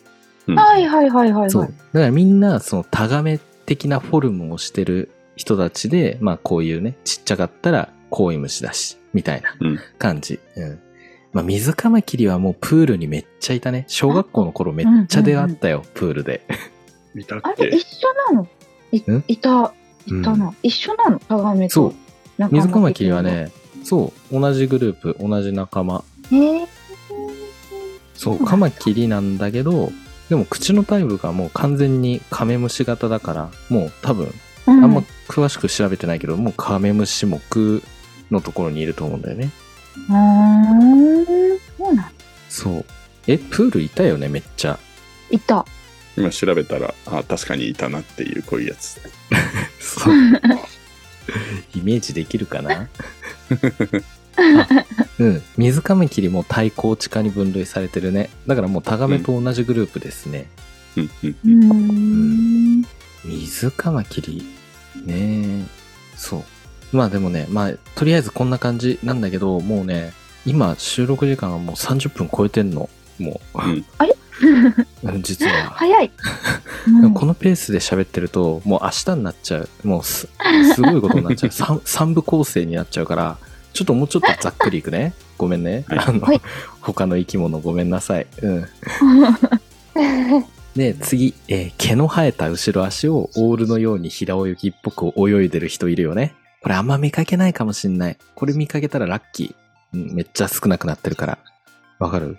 [0.48, 1.62] うんはいはいはいはいそう。
[1.62, 1.70] はい。
[1.70, 10.38] だからみんな、そのタガメ的なフォルムをしてる人たちで、まあこういうね、ちっちゃかったらコウイムシだし、みたいなうん感じ。
[10.56, 10.80] うん。
[11.32, 13.84] まあ水カマキリはもうプールにめっちゃいたね。
[13.88, 16.46] 小学校の頃めっちゃ出会ったよ、プールで。
[17.14, 18.48] 見たっあれ、け一緒なの
[18.92, 19.24] いん？
[19.26, 19.72] いた、
[20.06, 20.54] いたな。
[20.62, 21.18] 一緒なの？
[21.18, 21.74] タガメと。
[21.74, 21.94] そう。
[22.52, 23.50] 水カマキリはね、
[23.82, 26.04] そう、同じグループ、同じ仲間。
[26.30, 26.66] へえ。
[28.14, 29.90] そう、カマキリなんだけど、
[30.28, 34.32] でも口のタイプがもう完全にカメムシ型だから、もう多分、
[34.66, 37.40] ああんま詳しく調べてないけど、もうカメムシ目
[38.30, 39.50] のところにいると思うんだよね。
[40.08, 41.58] うーん。
[41.78, 42.10] そうなん
[42.48, 42.84] そう。
[43.26, 44.78] え、プールいたよね、めっちゃ。
[45.30, 45.64] いた。
[46.16, 48.98] 今調べたらあ確かにいたなっていうこういうやつ
[49.78, 50.14] そう。
[51.74, 52.72] イメージできるかな？
[52.72, 52.86] あ
[55.18, 55.42] うん。
[55.56, 58.30] 水カマキリも対抗地下に分類されてるね。
[58.46, 60.48] だからもうタガメと同じグループですね。
[60.96, 62.84] うんうんうーん。
[63.24, 64.46] 水カマキリ。
[65.04, 65.64] ねえ。
[66.16, 66.96] そう。
[66.96, 70.12] まあでもね、まあ、とりあえずこんな感じなんだけど、もうね、
[70.44, 72.88] 今収録時間はもう30分超えてんの。
[73.18, 73.58] もう。
[73.58, 73.84] うん
[75.02, 75.70] うん実は。
[75.70, 76.10] 早い。
[77.14, 79.68] このペースで喋ってると、もう明日になっちゃう。
[79.82, 80.28] もうす、
[80.74, 81.50] すごいことになっちゃう。
[81.50, 83.38] 三三部構成になっちゃうから、
[83.76, 85.12] ちょっともうちょっとざっくりいくね。
[85.38, 85.84] ごめんね。
[85.86, 86.40] はいあの、はい
[86.80, 88.26] 他の生き物ごめんなさい。
[88.42, 88.66] うん。
[90.74, 96.34] で、次、えー毛の生えた後ろ足をオールのように平泳ぎっぽく泳いでる人いるよね。
[96.62, 98.16] これあんま見かけないかもしんない。
[98.34, 99.98] これ見かけたらラッキー。
[100.08, 101.38] うん、めっちゃ少なくなってるから。
[101.98, 102.36] わかる？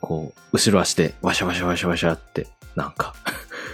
[0.00, 3.14] こう、後ろ足でワシャワシャワシャワシャって、なんか、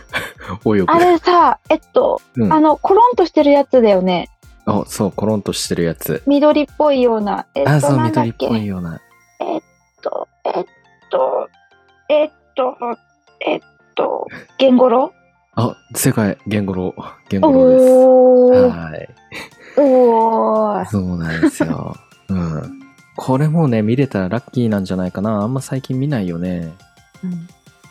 [0.67, 0.85] 泳ぐ。
[0.89, 4.29] あれさ、えっと、うんあの、コロンとしてるやつだよね。
[4.67, 6.23] あ、そう、コロンとしてるやつ。
[6.27, 7.47] 緑っぽいような。
[7.55, 9.01] えっと、あ、そう、緑っぽいような。
[9.41, 9.63] えっ
[10.03, 10.65] と、えっ
[11.11, 11.49] と、
[12.09, 12.77] えっと、
[13.41, 13.61] えっ
[13.95, 14.27] と、
[14.59, 15.13] ゲンゴロ
[15.55, 17.03] あ、正解、ゲンゴロウ。
[17.29, 18.77] ゲンゴロウです。
[18.77, 19.09] はい。
[19.81, 20.85] おー。
[20.87, 21.95] そうなんですよ。
[22.29, 22.81] うん。
[23.17, 25.43] これもね、見れたらラッキーなんじゃないかな。
[25.43, 26.73] あんま最近見ないよね。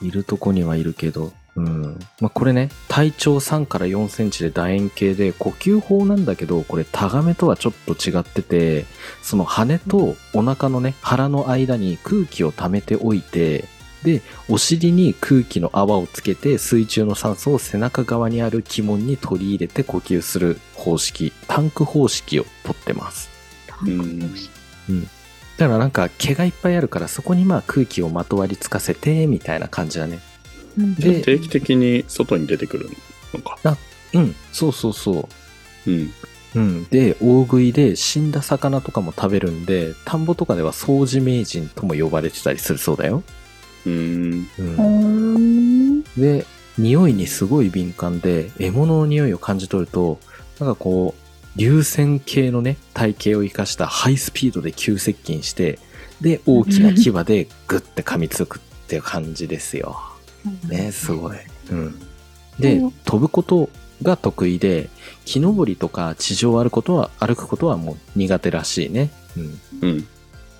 [0.02, 1.32] いるとこにはいるけど。
[1.56, 2.00] うん。
[2.20, 8.86] まあ、これね、体長3から4センチで楕円形で呼吸法なんだけど、これタガメとはちょっと違ってて、
[9.22, 13.66] その羽とお腹のね、腹の間に空気を溜めておいて、
[14.04, 23.30] で、お尻に空気の泡をつけて水中の酸素を背中側にある気門に取り入れて呼吸する方式、タンク方式をとってます。
[24.90, 25.10] うん
[25.58, 30.20] だからなんか毛がいっぱいあるからそこにまあ空気をまとわりつかせてみたいな感じだね。
[30.78, 32.90] で、定期的に外に出てくる
[33.34, 33.78] のか。
[34.14, 35.30] うん、そうそうそ
[35.88, 35.94] うん。
[35.94, 36.10] う。
[36.56, 36.84] うん。
[36.86, 43.24] で、大食いで死んだ魚とかも食べるんで、田んぼとかでは掃除名人とも呼ばれてたりするそうだよ。
[43.86, 44.48] うーん。
[44.58, 44.62] う。
[44.62, 46.04] うんん。
[46.18, 46.46] で、
[46.78, 50.20] 匂いにすごい敏感で、獲物の匂いを感じ取ると、
[50.60, 55.80] なんかこう、流線形のね、体型を生かしたハイスピードで急接近して、
[56.22, 59.98] で、大きな牙でグッて噛みつくっていう感じですよ。
[60.68, 61.38] ね、すごい。
[61.72, 62.00] うん。
[62.60, 63.70] でうん、飛ぶこと
[64.02, 64.90] が得意で、
[65.26, 69.10] 木登りとか地上を歩くことは、歩くことはもう苦手らしいね。
[69.38, 69.60] うん。
[69.82, 70.08] うん。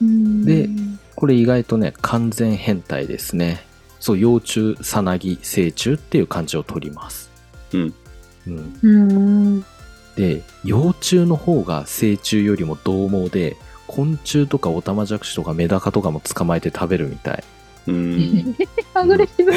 [0.02, 0.70] うんで
[1.16, 3.66] これ意外とね、完全変態ですね。
[4.02, 7.32] そう、幼虫、さなぎ、成虫っていう漢字を取ります。
[7.74, 7.94] うん。
[8.48, 8.80] うん。
[8.84, 8.90] う
[9.60, 9.66] ん。
[10.16, 13.56] で、幼虫の方が成虫よりも獰猛で、
[13.88, 17.44] 昆虫とかオタマジャクシとかメダカとかも捕まえて食べるみたい。
[17.88, 18.56] うーん。
[18.94, 19.52] アグレッシブ。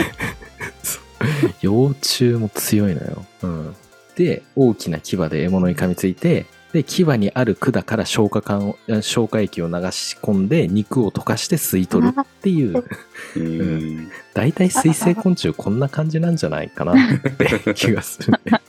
[1.61, 3.25] 幼虫も強いのよ。
[3.43, 3.77] うん。
[4.17, 14.11] で、大きな牙で獲物に噛みついて、で、牙にある管から消化管を、消化液を流し込んで肉を溶かして吸い取るっていう、うーん。
[14.35, 16.97] 大体水生昆虫こんな感じなんじゃないかなっ
[17.65, 18.61] て 気がするね。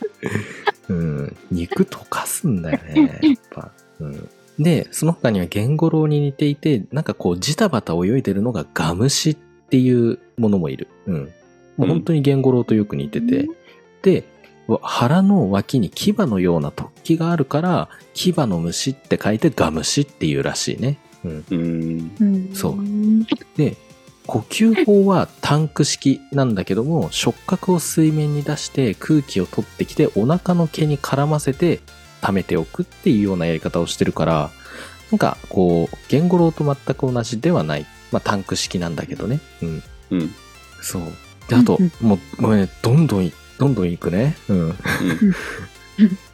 [0.87, 1.37] うん。
[1.51, 3.71] 肉溶かすんだよね、やっぱ。
[3.99, 4.29] うん。
[4.59, 9.37] で、その他にはゲンゴロウに似ていて、なんかこうジタバタ泳いでるのがガムシっ
[9.69, 10.87] ていうものもいる。
[11.05, 11.33] うん。
[11.77, 13.47] もう本当にゲンゴロウとよく似てて。
[14.01, 14.23] で、
[14.67, 20.99] わ腹の脇に牙のような突起があるから、牙の虫って書いてガムシっていうらしいね。
[21.23, 21.31] うん。
[21.31, 22.11] うーん。
[22.19, 22.75] うんそう
[23.57, 23.77] で、
[24.27, 31.79] 呼吸法はタンク式なんだけども、触覚を水面に出して空気を取ってきてお腹の毛に絡ませて
[32.21, 34.51] 溜めておくっていうようなやり方をしてるから、
[35.11, 37.87] なんかこう、ゲンゴロウと全く同じではない。
[38.11, 39.39] まあタンク式なんだけどね。
[39.61, 39.83] うん。
[40.11, 40.35] うん。
[40.81, 41.03] そう。
[41.47, 44.37] で、あとうん、もう、ごめんね、どんどんい、どんどんいくね。
[44.47, 44.59] うん。
[44.69, 44.75] うん。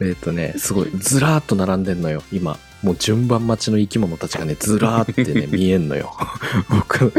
[0.00, 2.58] えっ、とね、すごい、ずらーっと並んでんのよ、今。
[2.82, 6.14] もう順番待ちの生き物たちがね、ずらーってね、 見えんのよ。
[6.68, 7.10] 僕の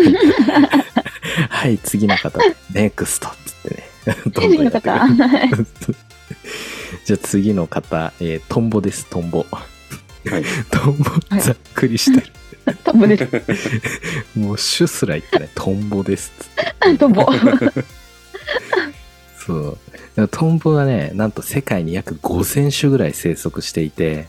[1.49, 2.39] はい、次の方、
[2.71, 3.89] ネクストっつってね。
[4.31, 5.95] どんどんやってくる
[7.05, 9.45] じゃあ次の方、えートンボです、トンボ。
[9.51, 9.59] は
[10.39, 10.43] い。
[10.71, 12.27] トンボ、はいざっくりしてる。
[12.83, 13.25] トンボです。
[14.37, 16.49] もう、シュすら言ってない、トンボですっつっ
[16.91, 16.97] て。
[16.99, 17.25] トンボ。
[19.45, 19.61] そう。
[19.63, 19.77] だか
[20.15, 24.27] らトンボはね、なんと世界に約5000種ぐらい生息していて、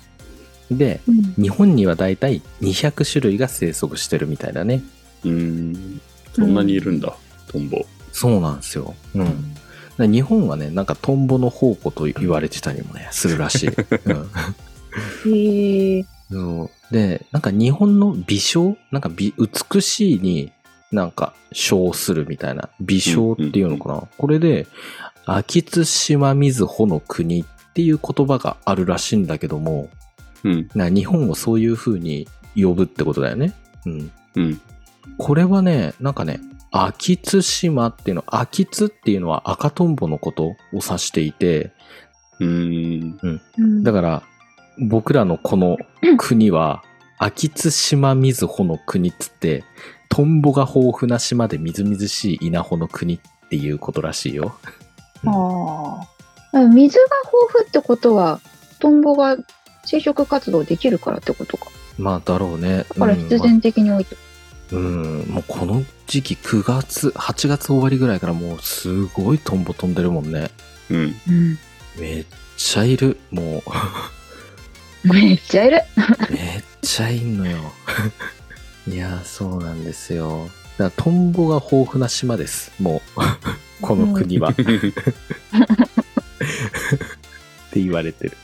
[0.71, 1.01] で、
[1.41, 4.83] 日本にはだいたい200種類が生息してるみたいだね。
[5.25, 6.01] うーん。
[6.35, 7.17] そんなにいるんだ、
[7.49, 7.87] トンボ。
[8.13, 8.95] そうなんですよ。
[9.15, 9.25] うん。
[9.25, 9.37] だか
[9.99, 13.71] ら日本はね、なんかトンボの宝庫と言われてたりもね、するらしい。
[14.07, 14.31] うん
[15.27, 16.05] へえ。
[16.31, 20.53] そうで、なんか日本の美少なんか美、美しいに
[20.93, 22.69] なんか称するみたいな。
[22.81, 24.67] 美少っていうのかな、これで、
[25.27, 29.89] 秋津島瑞穂の国っていう言葉があるらしいんだけども、
[30.45, 30.69] うん。
[30.75, 33.55] 日本をそういう風に呼ぶってことだよね。
[33.87, 34.11] うん。
[34.37, 34.61] うん。
[35.19, 41.73] これはね、なんかね、秋津島っていうの、秋津っていうのは赤とんぼのことを指していて、
[42.41, 43.83] うーん。
[43.83, 44.23] だから、
[44.79, 45.77] 僕らのこの
[46.17, 46.83] 国は、
[47.19, 49.65] 秋津島みずほの国っつって、
[50.09, 54.55] トンボが豊富な島でみずみずしい稲穂の国っていうことらしいよ。
[55.27, 56.01] あ
[56.53, 56.59] あ。
[56.61, 58.41] 水が豊富ってことは、
[58.79, 59.37] トンボが
[59.85, 61.67] 生殖活動できるからってことか。
[61.99, 62.85] まあ、だろうね。
[62.89, 64.17] だから必然的に多いと。
[64.71, 70.51] うん、もうこの時期9月、8月終わりぐらいからもうすごいトンボ飛んでるもんね。
[70.91, 71.15] うん。
[71.29, 71.59] うん。
[71.99, 73.19] めっちゃいる。
[73.31, 73.63] も
[75.05, 75.83] めっちゃいる。
[75.97, 77.59] う、めっちゃいんのよ。
[78.89, 80.49] いやー、そうなんですよ。
[80.79, 82.73] だからトンボが豊富な島です。
[82.81, 83.21] もう、
[83.83, 84.51] この国は。
[84.51, 84.65] って
[87.75, 88.37] 言われてる。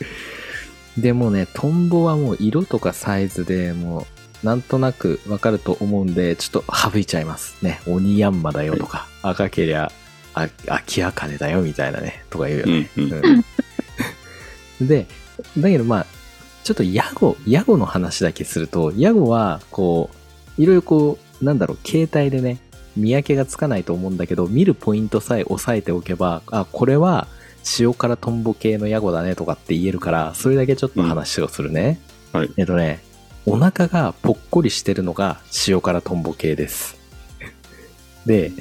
[0.99, 4.07] でもね、トンボはもう色とかサイズでも
[4.43, 7.57] う、なんとなくわかると思うんで、ちょっと省いちゃいます。
[7.62, 9.90] ね、鬼ヤンマだよとか、赤けりゃ、
[10.35, 12.90] あ、秋あかねだよみたいなね、とか言うよね。
[12.97, 13.45] うんうん
[14.87, 15.07] で、
[15.59, 16.07] だけどまあ、
[16.64, 20.11] ちょっとヤゴ、ヤゴの話だけすると、ヤゴは、こ
[20.59, 22.59] う、いろいろこう、なんだろう、携帯でね、
[22.96, 27.29] 見分けがつかないと思うんだけど、見るポイントさえ押さえておけば、あ、これは
[27.79, 32.00] 塩辛トンボ系のヤゴだねとかって言えるから、それだけちょっと話をするね。
[32.33, 33.00] うんはいえっとね、
[33.46, 36.96] お腹がぽっこりしてるのが塩辛トンボ系です。
[38.27, 38.53] で、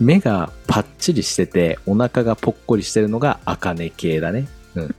[0.00, 4.48] 目がパッチリしてて、お腹がぽっこりしてるのが茜系だね。
[4.74, 4.94] うん。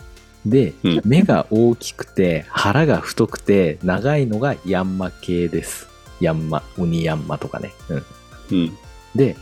[0.46, 5.88] で、うん目が大きくて、腹が太くて、長いのがヤンマ系です。
[6.20, 7.74] ヤンマ、鬼ヤンマとかね。
[7.90, 8.06] うん。
[8.52, 8.78] うん。
[9.16, 9.36] で、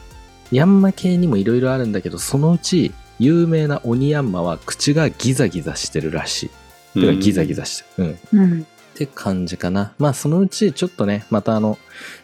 [0.51, 6.49] ヤンマ系にもいろいろあるんだけど、そのうち、有名な鬼ヤンマは口がギザギザしてるらし
[6.95, 6.99] い。
[6.99, 8.17] てかギザギザしてる。
[8.31, 8.39] うん。
[8.39, 8.61] うん。
[8.61, 9.93] って感じかな。
[9.97, 11.77] まあそのうちちょっとね、またあの、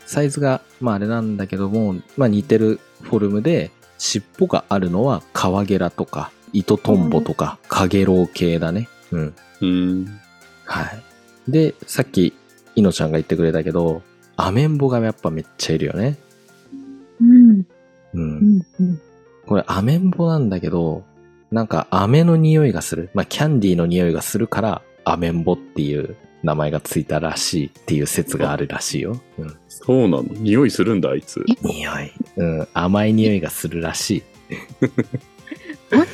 [0.05, 8.87] サイズが、まああれなんだけども、まあ似てるフォルムで、尻尾があるのはカワゲラとか、糸トンボとか、カゲロウ系だね。
[9.11, 9.35] うん。
[9.61, 10.19] うん。
[10.65, 11.51] はい。
[11.51, 12.33] で、さっき、
[12.75, 14.01] イノちゃんが言ってくれたけど、
[14.35, 16.17] アメンボがやっぱめっちゃいるよね。
[17.21, 17.59] うん。
[17.59, 17.65] う。
[18.13, 18.65] うんん。
[18.79, 19.01] うん。
[19.45, 21.03] これアメンボなんだけど、
[21.51, 23.09] なんか飴の匂いがする。
[23.13, 29.19] まあキャンディーの匂いがするから、アメンボっていう名前がついたらしいっていう説があるらしいよ。
[29.37, 29.55] うん。
[29.69, 30.23] そうなの？
[30.23, 31.43] 匂いするんだ、あいつ。
[31.61, 32.11] 匂い。
[32.35, 32.67] うん。
[32.73, 34.23] 甘い匂いがするらし
[35.91, 36.05] 本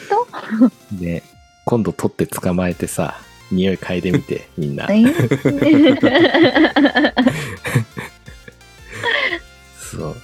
[0.91, 0.97] い。
[0.99, 1.23] で、
[1.65, 3.15] 今度取って捕まえてさ、
[3.51, 4.93] 匂い嗅いでみて、 みんな当。
[9.97, 10.15] そう。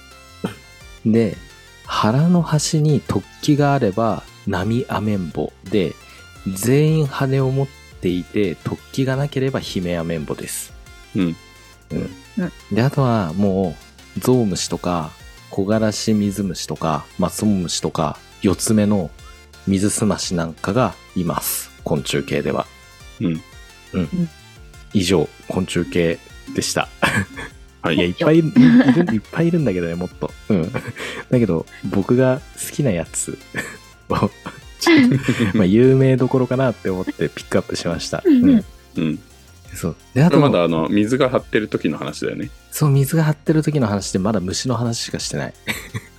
[1.06, 1.36] で、
[1.86, 5.94] 腹の端に突起があれば、波アメンボで、
[6.46, 7.68] 全員羽を持っ
[8.00, 10.72] ていて、突起がなければヒメアメンボです。
[11.14, 11.36] うん。
[11.90, 12.10] うん。
[12.74, 13.76] で、あとはも
[14.16, 15.10] う、ゾウムシとか、
[15.50, 19.10] コガラシミズムシとか、マツモムシとか、四つ目の
[19.66, 21.70] 水すましなんかがいます。
[21.84, 22.66] 昆虫系では。
[23.20, 23.40] うん。
[23.92, 24.28] うん。
[24.92, 26.18] 以上、昆虫系
[26.54, 26.88] でした。
[27.82, 28.52] はいや、いっぱいいる、い
[29.06, 30.30] るいっぱいいるんだけどね、もっと。
[30.48, 30.72] うん。
[30.72, 30.80] だ
[31.30, 33.38] けど、僕が好きなやつ
[34.08, 34.30] を、
[35.54, 38.22] まあ、有名どころかなって思ってピックアップしました。
[38.24, 38.64] うん。
[38.96, 39.18] うん。
[39.74, 39.96] そう。
[40.14, 42.50] で、あと、まだあの、水が張ってる時の話だよね。
[42.70, 45.54] そう、水が張ってる時の話でまだ虫の話しかしてない。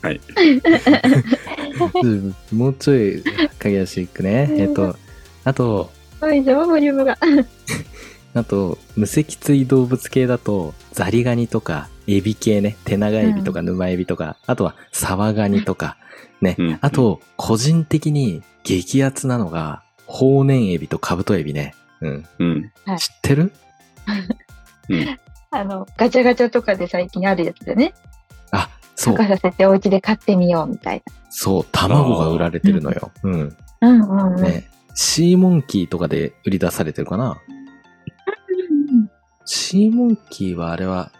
[0.01, 0.21] はい。
[2.03, 4.49] うんもうちょい駆け足いくね。
[4.57, 4.95] えっと、
[5.43, 7.17] あと、おい、じゃボリュームが。
[8.33, 15.97] あと、無脊椎動物系だと、ザリガニとか、エビ系ね、手長エビとか沼エビとか、あとはサワガニとか、
[16.41, 21.73] ね、うんあと、個人的に激アツなのが、ホウネンエビとカブトエビね。
[22.01, 22.25] うん。
[22.39, 22.71] うん。
[22.97, 23.51] 知ってる？
[24.89, 25.19] うん。
[25.51, 27.93] あの、ガチャガチャとかで最近あるやつでね。
[29.01, 33.11] あ、そう孵、化させてお家で飼ってみようみたいそう、卵が売られてるのよ。
[33.23, 33.57] うん。
[33.79, 33.89] な。
[33.89, 34.43] うんうんうん。
[34.43, 34.69] ね。
[34.93, 37.37] シーモンキーとかで売り出されてるかな？
[38.89, 39.09] うん
[39.45, 41.11] シーモンキーはあれは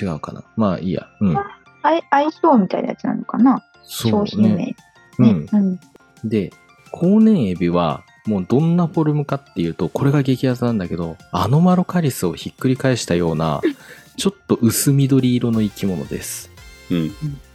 [0.00, 0.42] 違うかな？
[0.56, 1.06] まあいいや。
[1.20, 1.36] うん。
[1.36, 3.62] あい相性みたいなやつなのかな？
[3.84, 4.76] そう商品ね。
[5.18, 5.30] 名。
[5.30, 5.46] うん。
[5.52, 5.80] うん。
[6.24, 6.52] で、
[6.90, 13.60] コウネンエビは、もうどんなフォルムかっていうと、これが激アツなんだけど、アノマロカリスをひっくり返したような、
[14.16, 16.47] ちょっと薄緑色の生き物です。
[16.90, 17.12] うん。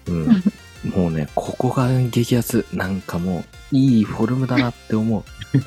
[0.07, 0.43] うん。
[0.89, 2.65] もうね、ここが激アツ。
[2.73, 5.23] なんかもう、いいフォルムだなって思う。
[5.53, 5.59] う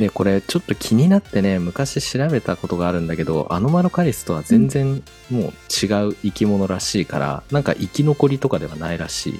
[0.02, 9.38] で、これちょっと気になってね、昔調べたことがあるんだけど、アノマロカリスとは全然もう違う生き物らしいから、なんか生き残りとかではないらしいよ。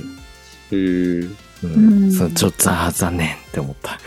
[0.73, 1.73] へーうん。
[2.05, 4.01] うんそうちょっと残念って思った。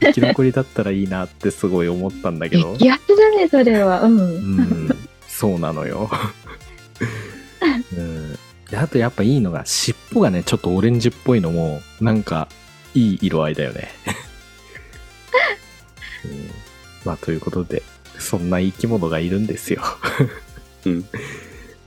[0.00, 2.74] 生き残りだったらいいなってすごい思ったんだけど。
[2.76, 4.02] 激アツだね、それは。
[4.02, 4.18] うん。
[4.18, 5.08] うん、
[5.40, 6.10] そうなのよ。
[7.96, 8.32] うん、
[8.70, 12.46] であとやっぱいいのが、尻尾がね、ちょっとオレンジっぽいのも、なんか、
[12.92, 13.88] いい色合いだよね。
[17.06, 17.82] まあ、ということで、
[18.18, 19.80] そんな生き物がいるんですよ。
[20.84, 21.06] うん。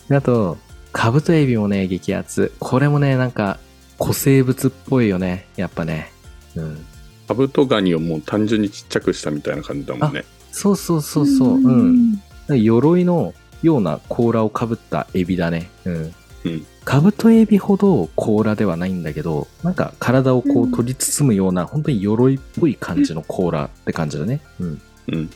[0.09, 0.57] あと、
[0.91, 2.53] カブトエビもね、激アツ。
[2.57, 3.59] これもね、なんか、
[4.01, 5.45] 古生物っぽいよね。
[5.57, 6.11] やっぱね。
[6.55, 6.83] うん。
[7.27, 10.25] カブトガニをもう単純にちっちゃくしたみたいな感じだもんね。
[10.51, 11.53] そうそうそうそう。
[11.57, 12.19] うん。
[12.49, 13.33] 鎧の
[13.63, 15.69] ような甲羅をかぶったエビだね。
[15.85, 16.13] うん。
[16.45, 24.41] うんカブトエビほど甲羅ではないんだけど、なんか体をこううん取り包むような、本当に鎧っぽい感じの甲羅って感じだね。
[24.59, 24.81] うん。
[25.07, 25.29] うん。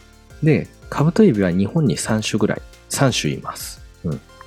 [0.43, 3.81] で、カブトエビは日本に3種ぐらい、3種います。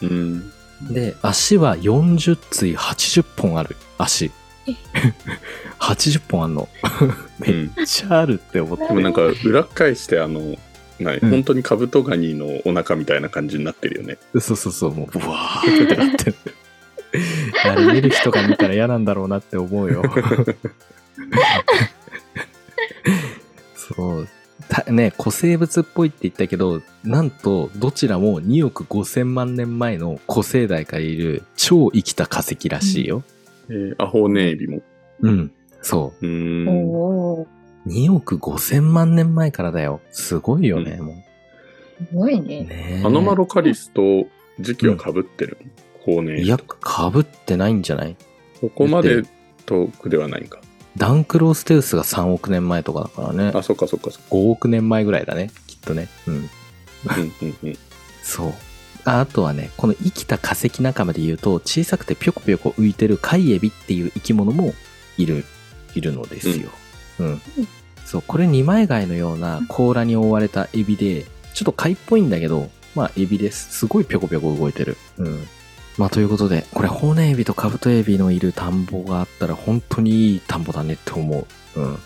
[0.02, 0.50] うん。
[0.90, 3.76] で、足は40対80本ある。
[3.98, 4.30] 足
[4.66, 4.72] え。
[5.80, 6.68] 80本あんの。
[7.38, 8.86] めっちゃあるって思って。
[8.88, 10.56] でもなんか裏返してあの、
[11.04, 14.18] ない、うん本当にカブトガニのお腹みたいな感じになってるよね。
[14.40, 16.36] そうそうそう、もう、ブワーって なってる。
[17.64, 20.02] あれ見る人が見たら嫌なんだろうなって思うよ。
[23.74, 24.28] そう。
[24.68, 33.24] たね、古生物っぽいって言ったけど、なんと、どちらも2億5000万年前の古生代からいる超生きた化石らしいよ。
[33.68, 34.82] えー、アホネエビも。
[35.20, 35.52] うん。
[35.82, 37.46] そうーん。
[37.86, 38.10] おーう。
[38.10, 40.00] 2億5000万年前からだよ。
[40.10, 41.24] すごいよね、も
[42.10, 42.64] すごいうね。
[42.64, 43.00] ね。
[43.00, 44.26] ねアノマロカリスと
[44.58, 45.58] 時期は被ってる？
[45.60, 45.70] の、
[46.04, 47.04] ホーネエいや、ビとか。
[47.04, 48.16] かぶってないんじゃない？
[48.60, 49.22] そこまで
[49.66, 50.60] 遠くではないんか。
[50.96, 53.52] ダンクローステウスが3億年前とかだからね。
[53.54, 54.28] あ、そっかそっかそっか。
[54.30, 55.50] 5億年前ぐらいだね。
[55.66, 56.08] きっとね。
[56.26, 56.34] うん。
[56.34, 56.42] うん
[57.42, 57.78] うんうん。
[58.22, 58.52] そう。
[59.04, 64.74] ああとはね、この生きた化石仲間で言うと、小さくてぴょこぴょこ浮いてるカイエビっていう生き物も
[65.16, 65.44] いる、
[65.94, 66.70] いるのですよ。
[67.20, 67.40] うん。
[68.04, 73.78] そう、これ二枚貝のような甲羅に覆われたエビで、ちょっと貝っぽいんだけど、まあエビです。
[73.78, 74.96] すごいぴょこぴょこ動いてる。
[75.18, 75.46] うん。
[75.98, 81.46] まあということで、これホーネエビとカブトエビのいる田んぼがあったら本当にいい田んぼだねって思
[81.76, 81.80] う。
[81.80, 81.94] うん。
[81.94, 81.98] う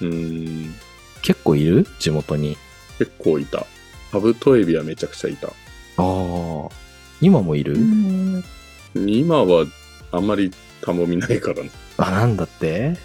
[0.00, 0.74] ーん。
[1.22, 1.86] 結構いる？
[1.98, 2.56] 地元に。
[2.98, 3.66] 結構いた。
[4.12, 5.48] カブトエビはめちゃくちゃいた。
[5.48, 5.50] あ
[5.98, 6.68] あ。
[7.20, 8.44] 今もいる、うん。
[8.94, 9.66] 今は
[10.12, 10.52] あんまり
[10.84, 11.70] 田んぼ見ないからな。
[11.96, 12.96] あ、なんだって？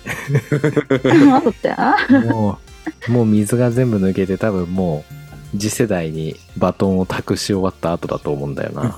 [1.03, 1.73] なんだって
[2.27, 2.59] も
[3.07, 5.05] う、もう水が全部抜けて多分も
[5.53, 8.97] う次世代にバトンを託し終わった後だと思うんだよな。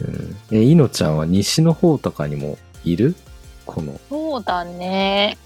[0.00, 3.14] うん、え、いのちゃんは西の方とかにもいる？
[3.66, 3.98] この。
[4.08, 5.38] そうだね。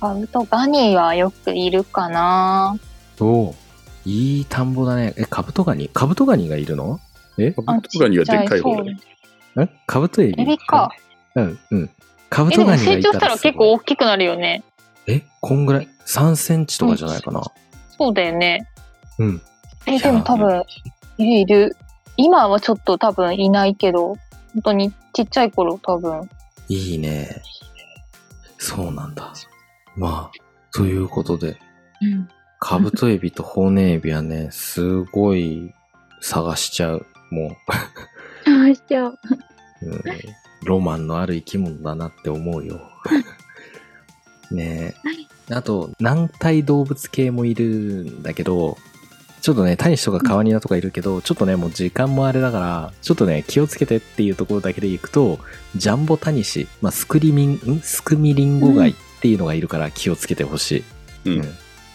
[0.00, 2.76] カブトガニはよくいるかな。
[3.20, 3.54] お
[4.04, 5.14] いい田んぼだね。
[5.16, 5.88] え、カブトガニ？
[5.92, 7.00] カブトガニがいるの？
[7.38, 7.52] え？
[7.52, 8.94] カブトガニはでっかい方だちっ
[9.56, 9.64] ね。
[9.64, 10.90] んカブトエビエビか。
[11.34, 11.90] うん、うん。
[12.30, 14.62] カブトガニがい成長したら結構大きくなるよね。
[15.06, 17.42] え、こんぐらい ?3 センチとかじゃないかな。
[17.98, 18.68] そうだよね。
[19.18, 19.42] うん。
[19.86, 20.62] え、でも多分、
[21.18, 21.76] いるいる。
[22.16, 24.16] 今はちょっと多分いないけど、
[24.54, 26.28] 本当にちっちゃい頃多分。
[26.68, 27.42] いいね。
[28.58, 29.32] そうなんだ。
[29.96, 30.38] まあ、
[30.72, 31.58] ということで、
[32.00, 32.28] うん。
[32.60, 35.74] カブトエビとホウネエビはね、すごい
[36.20, 37.06] 探しちゃう。
[37.32, 37.56] も
[38.46, 39.18] あしちゃう。
[39.82, 40.02] う、うん、
[40.64, 42.80] ロマンのある生き物だなって思うよ。
[44.50, 44.94] ね
[45.50, 45.54] え。
[45.54, 48.78] あと、軟体動物系もいるんだけど、
[49.40, 55.40] ちょっとね、タニシとかカワニナとかいるけど、ちょっとね、もう時間もあれだから、ちょっとね、気をつけてっていうところだけでいくと、
[55.74, 57.80] ジャンボタニシ、まあ、スクリミン、ん？
[57.80, 60.84] スクミリンゴガイっていうのがいるから気をつけてほし
[61.24, 61.30] い。
[61.30, 61.48] うんうん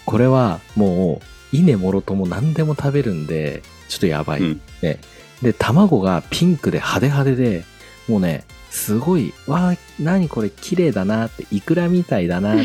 [0.05, 4.41] これはもう、稲もろとも何でも食べるんで、ちょっとやばい。
[4.41, 4.99] うんね、
[5.41, 7.65] で、卵がピンクで派手派手で、
[8.07, 12.57] もうね、すごい、わあ、何これ綺麗だなって、イクラみたいだなっ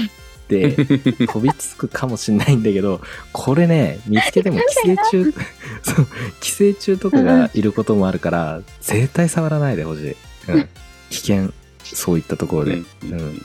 [0.48, 0.72] て、
[1.26, 3.00] 飛びつくかもしんないんだけど、
[3.32, 4.64] これね、見つけても寄
[5.10, 5.32] 生虫、
[5.82, 6.06] そう、
[6.40, 10.16] 寄生虫とかがいることもあるから、絶対触らないでほしい。
[10.48, 10.68] うん。
[11.10, 11.52] 危険、
[11.84, 12.74] そういったところで。
[12.76, 13.42] うん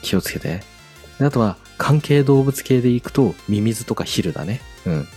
[0.00, 0.62] 気をつけて。
[1.18, 4.62] であとは、関係動物系でいくと、ミミズとかヒルだね。
[4.86, 5.08] うん。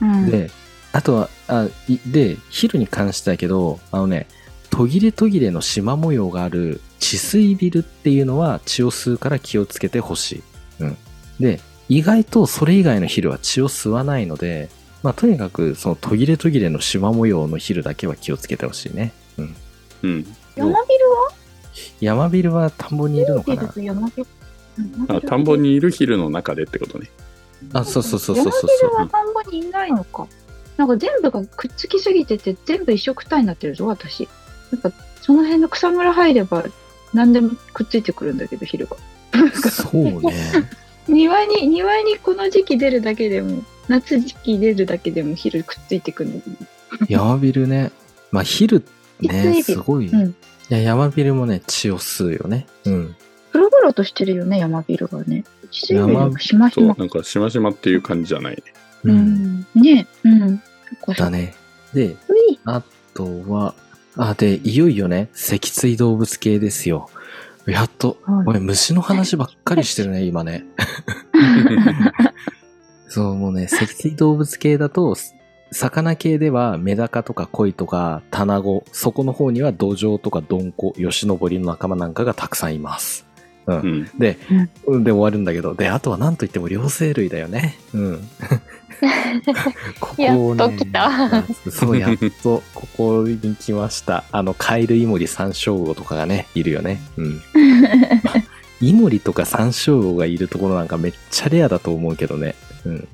[0.00, 0.30] うん。
[0.30, 0.50] で、
[0.92, 4.26] あとは、あ、いで、ヒルに関してだけど、あのね、
[4.70, 10.42] 途切れ途切れの縞模様がある治水ビルっていうのは血を吸うから気をつけてほしい。
[10.80, 10.96] うん。
[11.40, 14.68] で、意外とそれ以外のヒルは血を吸わないので、
[15.02, 19.12] まあとにかくその途切れ途切れの縞模様のヒルだけは気をつけてほしいね。
[19.38, 19.56] うん。
[20.02, 20.36] うん。
[20.54, 21.30] 山ビルは？
[22.00, 23.72] 山ビルは田んぼにいるのかな。
[25.08, 27.08] あ田んぼにいるヒルの中でってことね。
[27.72, 28.90] あ、そうそうそうそう山そうそう。
[28.90, 30.26] ビルは田んぼにいないのか。
[30.78, 34.28] なんか全部がくっつきすぎてて、全部一緒くたになってるぞ、私。
[34.72, 36.64] なんか、その辺の草むら入れば、
[37.12, 38.96] 何でもくっついてくるんだけど、昼が。
[39.70, 40.34] そうね。
[41.08, 47.06] 庭に、庭にこの時期出るだけでも、夏時期出るだけでも昼くっついてくるんだけど。
[47.08, 47.90] 山ビルね。
[48.30, 48.84] まあ、ヒル
[49.20, 50.08] ね、すごい。
[50.08, 50.34] うん
[50.70, 52.66] いや、山ビルもね、血を吸うよね。
[52.84, 53.16] うん。
[53.52, 55.44] プロゴらとしてるよね、山ビルがね。
[55.70, 56.94] 地より山もしましそう、ま。
[56.94, 58.62] なんかしましまっていう感じじゃないね。
[59.04, 59.18] ううん。
[59.60, 59.66] ん。
[59.76, 60.62] ねうん。
[61.16, 61.30] だ。
[61.30, 61.54] ね。
[61.94, 62.16] で、
[62.64, 62.82] あ
[63.14, 63.74] とは、
[64.16, 67.08] あ、で、いよいよね、脊椎動物系ですよ。
[67.66, 70.64] やっと、はい俺虫の話ばっかりしてるね、今ね。
[73.08, 75.14] そう、もうね、脊椎動物系だと、
[75.70, 83.26] 魚系ではメダカとか鯉とかタナゴ、そこの方にはドジョウとかドンコ、ヨシノボリの仲間なんかがたくさんいます。
[83.66, 83.80] うん。
[83.80, 84.18] うん。
[84.18, 84.38] で、
[84.86, 87.76] うん、で終わるんだけど、で、あとは何と言っても両生類だよね。
[87.92, 88.28] うん。
[90.00, 91.44] こやっと来た。
[91.70, 94.24] そう、やっとここに来ました。
[94.32, 97.00] あの、カエルイモリサンショウウオとかがね、いるよね。
[97.16, 97.42] うん。
[98.80, 102.54] イモリとかサンショウウオがいるところなんかめっちゃレアだと思うけどね。
[102.84, 103.08] うん。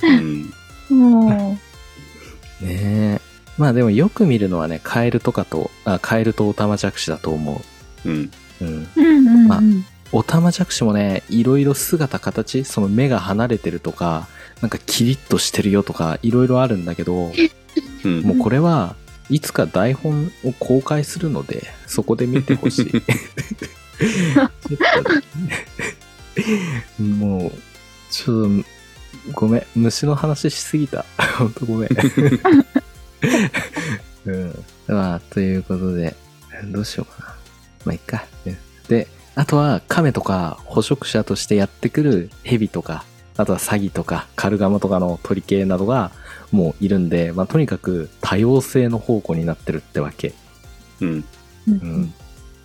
[0.91, 1.01] うん。
[1.11, 1.31] も
[2.61, 3.21] ねえ。
[3.57, 7.63] まあでもよく見るのはね、カエルとかと、あ、カエルとオタマジャクシだと思
[8.05, 8.31] うん。
[8.61, 8.65] う。
[8.65, 8.89] うん。
[8.97, 9.01] う。
[9.01, 9.49] うんうんうん。
[9.49, 9.63] まあ
[10.13, 14.29] オタマジャクシもね、いろいろ姿形、その目が離れてるとか、
[14.61, 17.33] なんかキリッとしてるよとか、いろいろあるんだけど、
[18.05, 18.21] うん。
[18.23, 18.97] もうこれは
[19.31, 23.03] いつか台本を公開するので、そこで見てほしい。
[27.03, 27.53] もう、
[28.11, 28.65] ちょっと、
[29.33, 31.05] ごめん、虫の話しすぎた。
[31.39, 31.91] ほんとごめん。
[34.27, 34.65] うん。
[34.87, 36.15] まあ、ということで、
[36.67, 37.35] どうしようかな。
[37.85, 38.25] まあ、いっか。
[38.47, 38.57] うん
[38.89, 43.05] で、あとは、亀とか捕食者としてやってくる蛇とか、
[43.37, 46.13] あとはサギとかカルガモとかの鳥系などが
[46.53, 50.33] もういるんで、まあ、とにかく多様性の宝庫になってるってわけ。
[51.01, 51.25] うん。
[51.69, 52.15] うんうん。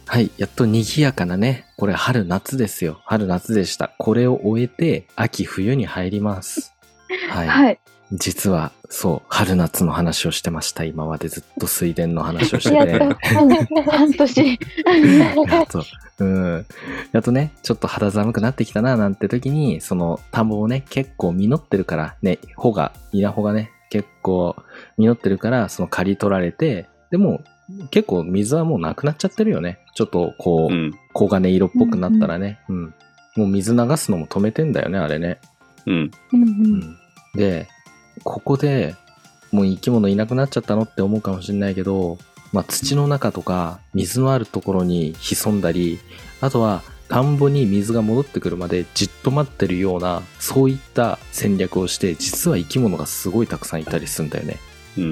[0.06, 0.32] はい。
[0.38, 1.68] やっと賑やかなね。
[1.78, 3.02] これ春夏ですよ。
[3.06, 3.94] 春夏でした。
[3.98, 6.74] これを終えて秋冬に入ります。
[7.30, 7.48] はい。
[7.48, 7.80] はい。
[8.12, 10.84] 実は、そう、春夏の話をしてました。
[10.84, 13.00] 今までずっと水田の話をして やって。
[13.00, 14.48] と、半年。
[14.48, 15.84] やっと、
[16.20, 16.66] うん。
[17.12, 24.56] やっとね、ちょっと肌寒くなってきたな、なんて時に、その田んぼをね、結構実ってるから、ね、穂が、稲穂がね、結構
[24.98, 27.42] 実ってるから、その刈り取られて、でも、
[27.92, 29.80] 結構水はもうなくなっちゃってるよね。
[29.94, 30.92] ちょっとこう、うん。
[31.14, 32.94] 黄金色っぽくなったらね、うん、
[33.36, 35.40] もう水流すのも止めてんだよね、あれね。
[35.86, 35.94] うん。
[35.94, 36.46] うんううん
[36.80, 36.98] ん。
[37.36, 37.68] で、
[38.24, 38.96] ここで、
[39.52, 42.18] もう生き物いなくなっちゃったのって思うかもしれないけど、
[42.52, 46.00] まあ土の中とか水のあるところに潜んだり、
[46.42, 54.58] あとは田んぼに水が戻ってくるまでじっと待ってるような、そういった戦略をして、実は生き物がすごいたくさんいたりするんだよね。
[54.98, 55.06] うん。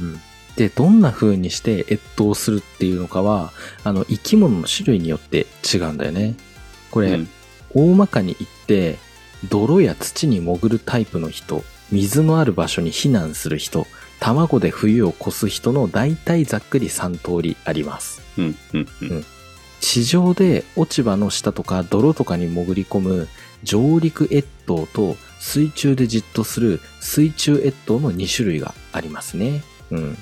[0.00, 0.20] うん。
[0.56, 6.36] で、どんな風にして越冬するっていうのかは、あの、生き物の種類によって違うんだよね。
[6.90, 7.28] これ、うん
[7.76, 8.98] 大まかに言って、
[9.48, 13.86] 泥や土に潜るタイプの人、水のある場所に避難する人、
[14.20, 18.22] 卵で冬を越す人の大体ざっくり3通りあります。
[18.38, 18.56] うん。
[18.72, 18.88] うん。
[19.02, 19.24] うん。
[19.80, 23.28] 地上で落ち葉の下とか泥とかに潜り込む
[23.64, 29.62] 上陸越冬と水中でじっとする水中越冬の2種類がありますね。
[29.90, 30.16] うん。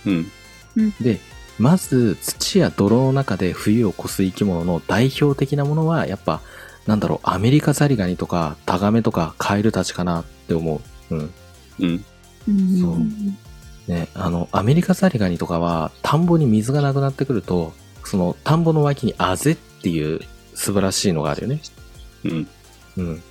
[0.76, 0.94] うん。
[1.00, 1.20] で、
[1.58, 6.40] まず土や泥の中で冬を越す生き物の代表的なものはやっぱ
[6.86, 11.14] なんだろうアメリカザリガニとかタガメとかカエルたちかなって思う。
[11.14, 11.34] うん。
[11.80, 12.04] うん。
[12.48, 12.96] うんそう
[13.88, 17.72] ね、あの、アメリカザリガニとかは、田んぼに水がなくなってくると、
[18.04, 20.20] その田んぼの脇にあぜっていう
[20.54, 21.60] 素晴らしいのがあるよね。
[22.24, 22.48] うん。
[22.96, 23.22] うん。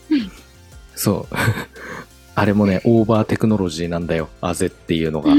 [0.96, 1.36] そう。
[2.36, 4.30] あれもね、オーバーテクノロジーなんだよ。
[4.42, 5.34] あぜっていうのが。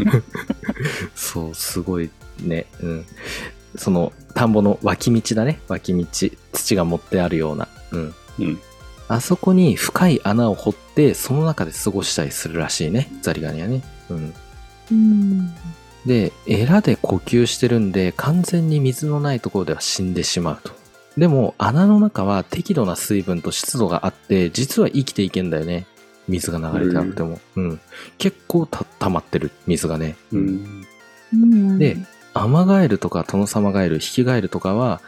[1.14, 2.66] そう、すごいね。
[2.80, 3.06] うん。
[3.76, 5.60] その、田んぼの脇道だね。
[5.68, 6.06] 脇道。
[6.52, 7.68] 土が持ってあるような。
[7.92, 8.14] うん。
[8.38, 8.60] うん。
[9.10, 13.08] あそこに深い穴を掘って、その中で過ごしたりするらしいね。
[13.22, 13.82] ザリガニはね。
[14.08, 14.34] うん。
[14.92, 15.54] うん
[16.06, 20.70] で、エラで呼吸してるんで、完全に水のないところでは死んでしまうと。
[21.18, 25.86] でも、穴の中は適度な水分と湿度があって、実は生きていけんだよね。
[26.28, 27.40] 水が流れてなくても。
[27.56, 27.80] うん。
[28.16, 30.16] 結構た溜まってる、水がね。
[30.32, 30.86] うん。
[31.34, 31.96] うんで、
[32.32, 35.02] アマガエルとかトノサマガエル、ヒキガエルとかは、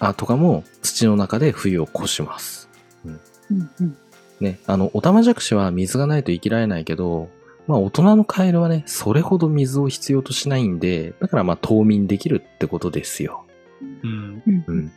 [0.00, 2.67] あ、とかも土の中で冬を越します。
[3.50, 3.96] うんうん
[4.40, 7.28] ね、あの、オタマジャクシは水がないと生きられないけど、
[7.66, 13.44] まあ大人のカエルはね、それほど水を必要としないんで、だからまあ冬眠できるってことですよ。
[13.80, 14.42] うん。
[14.46, 14.92] うんうん。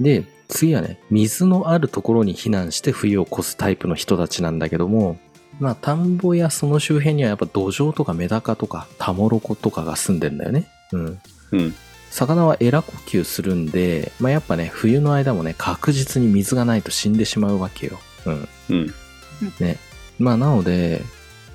[0.00, 5.18] で、次はね、水のあるところに避難して冬を越すタイプの人たちなんだけども、
[5.60, 10.68] まあ田んぼやその周辺にはやっぱ土壌とかメダカとかタモロコとかが住んでんだよね。
[10.92, 11.20] うん。
[11.52, 11.74] うん。
[12.16, 17.98] 魚はエラ呼吸するんで、まあやっぱね、冬の間もね、確実に水がないと死んでしまうわけよ。
[18.24, 18.48] うん。
[18.70, 18.94] うん。
[19.60, 19.76] ね。
[20.18, 21.02] まあなので、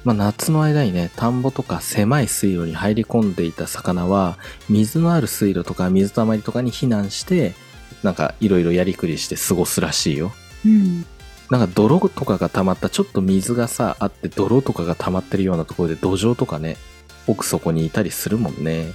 [0.03, 4.37] まあ夏の間にね、田んぼとか狭い水路に入り込んでいた魚は、
[4.69, 7.55] 水のある水路とか水たまりとかに避難して、
[8.03, 10.31] なんかいろいろやりくりして過ごすらしいよ。
[10.63, 11.05] うん。
[11.49, 16.77] なんか泥とかが溜まった、ちょっと水がさ、あって泥とかが溜まってるようなところで土壌とかね、
[17.25, 18.93] 奥底にいたりするもんね。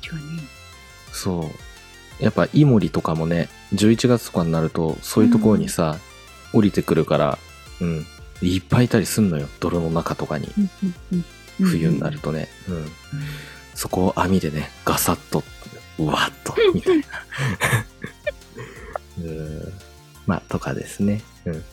[0.00, 0.51] 確かに。
[1.12, 1.50] そ
[2.20, 2.22] う。
[2.22, 5.98] やっぱイモリとかもね、11月とかになると、そういうところにさ、
[6.52, 7.38] 降りてくるから、
[7.80, 8.06] うん。
[8.42, 9.48] いっぱいいたりすんのよ。
[9.60, 10.48] 泥の中とかに。
[10.56, 11.24] うんうんうん
[11.60, 12.18] 冬になる。
[12.18, 12.48] とね。
[12.68, 12.86] うん。
[13.74, 15.44] そこを網でね、ガサッと、
[15.98, 17.04] うわっと、みたいな。
[19.22, 19.72] うん。
[20.26, 21.22] まあ、とかですね。
[21.44, 21.64] うん。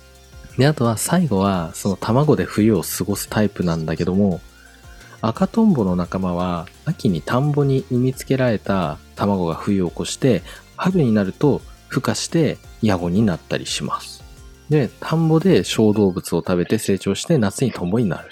[0.57, 4.41] で、あとは最後は、その卵で冬を過ごすタイプなんだけども、
[5.21, 10.41] 赤トンボの仲間は、秋に田んぼに産みつけられた卵が冬を越して、
[10.77, 11.61] 春になると
[11.91, 14.23] 孵化してヤゴになったりします。
[14.69, 18.29] で、田んぼで小動物を食べて成長して夏にトンボになる。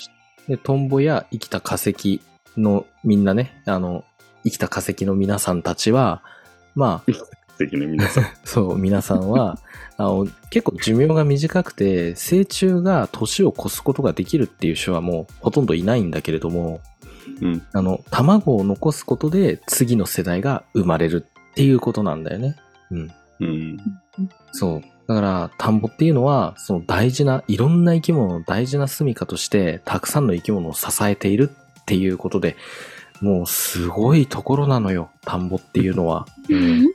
[0.48, 2.22] で、トンボや生きた化石
[2.56, 4.06] のみんなね、あの、
[4.46, 6.22] 生きた化石の皆さんたちは、
[6.74, 7.12] まあ。
[8.46, 9.60] そう、皆さんは、
[9.98, 16.97] あの、結構寿命が短くて、成虫が年を越すことができるっていう種はもうほとんどいないんだけれども、うん。
[17.74, 22.56] あの、卵を残すことで次の世代が生まれるっていうことなんだよね。
[22.92, 23.12] うん。
[23.40, 23.78] うん。
[24.52, 24.82] そう。
[25.08, 31.50] だから、田んぼっていうのは、その大事な、いろんな生き物の大事な住処として、たくさんの生き物を支えている
[31.82, 32.58] っていうことで、
[33.22, 36.28] もうすごいところなのよ、田んぼっていうのは。
[36.50, 36.84] うん。
[36.84, 36.92] ね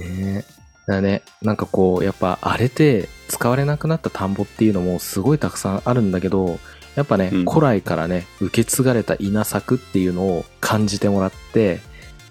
[0.00, 0.34] え。
[0.34, 0.52] だか
[0.86, 6.58] らね、なんかこう、やっぱ荒れて使われなくなった田んぼっていうのもすごいたくさんあるんだけど、
[6.96, 11.80] やっぱね、うん古来からね、受け継がれた稲作っていうのを感じてもらって、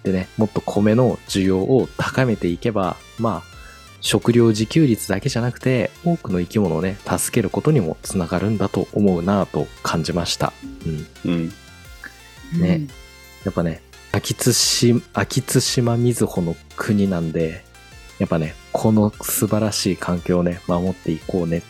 [0.03, 3.55] でね、もっと米の需要を高めていけば、まあ、
[4.01, 10.53] 食料自給率だけじゃなくて、多くの生き物をね、助けることにもつながるんだと思うなぁと感じました。
[11.25, 11.31] うん。
[11.31, 11.53] うん。
[12.61, 12.87] ね
[13.43, 17.63] やっぱね、秋津し、秋津島みずほの国なんで、
[18.19, 21.61] やっぱね、この素晴らしい環境をね、守っていこうねっ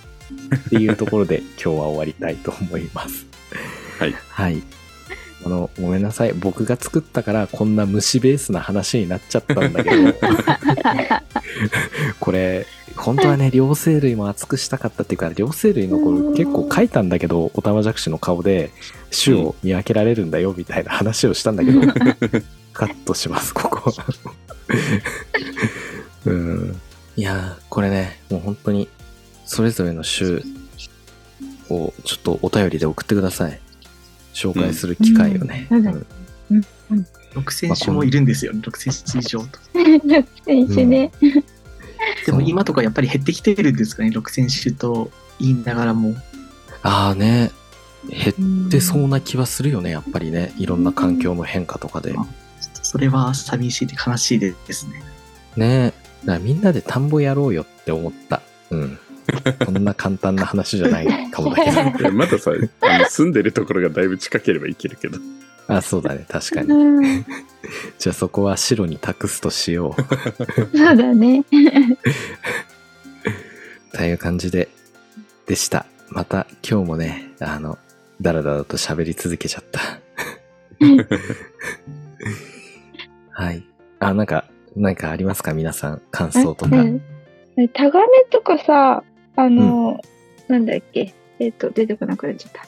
[0.70, 3.26] ていうところで今日は終わりたいと思います。
[4.00, 4.16] はい。
[4.30, 4.64] はい。
[5.46, 6.34] あの、ごめんなさい。
[6.34, 10.14] 僕が作ったからこんな虫ベースな話になっちゃったんだけど、
[12.20, 12.66] これ、
[12.96, 18.72] 本当はね、両生類も熱くしたかったっていうか、両生類のこれ結構書いたんだけど、オタマジャクシの顔で
[19.12, 21.82] 種を見分けられるんだよみたいな話をしたんだけど、
[22.74, 23.94] カットします、ここ。
[26.26, 26.82] うん。
[27.18, 28.88] いやー、これね、もう本当に、
[29.46, 30.42] それぞれの種
[31.70, 33.60] をちょっとお便りで送ってください。
[34.34, 35.68] 紹介する機会をね。
[35.70, 36.06] うんうん
[37.36, 39.60] 6000種もいるんですよ、6000種以上と。
[40.46, 41.12] 選手ね。
[42.26, 46.16] でも今とかやっぱり減ってきてるんですかね、6000種と言いながらも。
[46.82, 47.52] ああね、
[48.10, 50.54] 減ってそうな気はするよね、やっぱりね。
[50.58, 52.14] いろんな環境の変化とかで。
[52.14, 52.30] ちょっと
[52.84, 55.04] それは寂しいで悲しいですね。
[55.58, 58.42] ねだからみんなで田んぼやろうよって思った。
[58.70, 59.00] うん。
[59.66, 62.12] こんな簡単な話じゃないかもだけど。
[62.14, 65.18] まださ、あの住んでるところがだいぶ近ければいけるけど。
[65.68, 66.70] あ、そうだね、確かに。
[66.70, 67.26] うん
[67.98, 70.78] じゃあそこは白に託すとしよう。
[70.78, 71.44] そうだね。
[73.94, 74.70] という感じで、
[75.48, 75.88] でした。
[76.10, 77.80] また今日もね、あの、
[78.22, 79.80] だらだらと喋り続けちゃった。
[83.32, 83.66] はい。
[84.00, 85.54] あ、なんか、なんかありますか？
[85.54, 86.76] 皆さん、感想とか。
[86.78, 87.02] うん
[87.74, 89.02] タガメとかさ、
[89.36, 90.02] あの、
[90.48, 92.68] なんだっけ、えっ、と、出てこなくなっちゃった。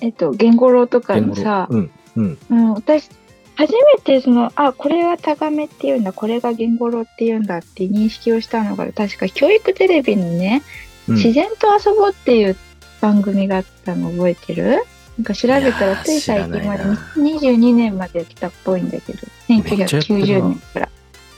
[0.00, 2.38] えっ、と、ゲンゴロウとかのさ、うん、うん。
[2.50, 3.08] うん、私、
[3.56, 10.62] 初めてその、あ、これはタガメっていうんだ、これがゲンゴロウっていうんだって認識をしたのが、確か教育テレビのね、
[11.08, 11.14] うん。
[11.16, 12.56] 自然と遊ぼうっていう
[13.00, 14.84] 番組があったの覚えてる？
[15.18, 16.94] なんか調べたらーつい最近まで知らないな。
[17.16, 20.88] 22年までやってたっぽいんだけど、めっちゃやってる1990な年から。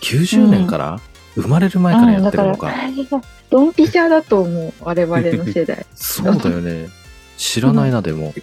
[0.02, 1.00] 90年から、
[1.36, 2.72] 生まれる前からやってるのか。
[3.50, 5.84] ドンピシャだと思う、我々の世代。
[5.94, 6.88] そうだよね。
[7.36, 8.34] 知らないな、でも。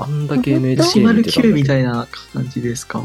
[0.00, 3.04] あんだけうん NHK 虫丸見てたみたいな感じですか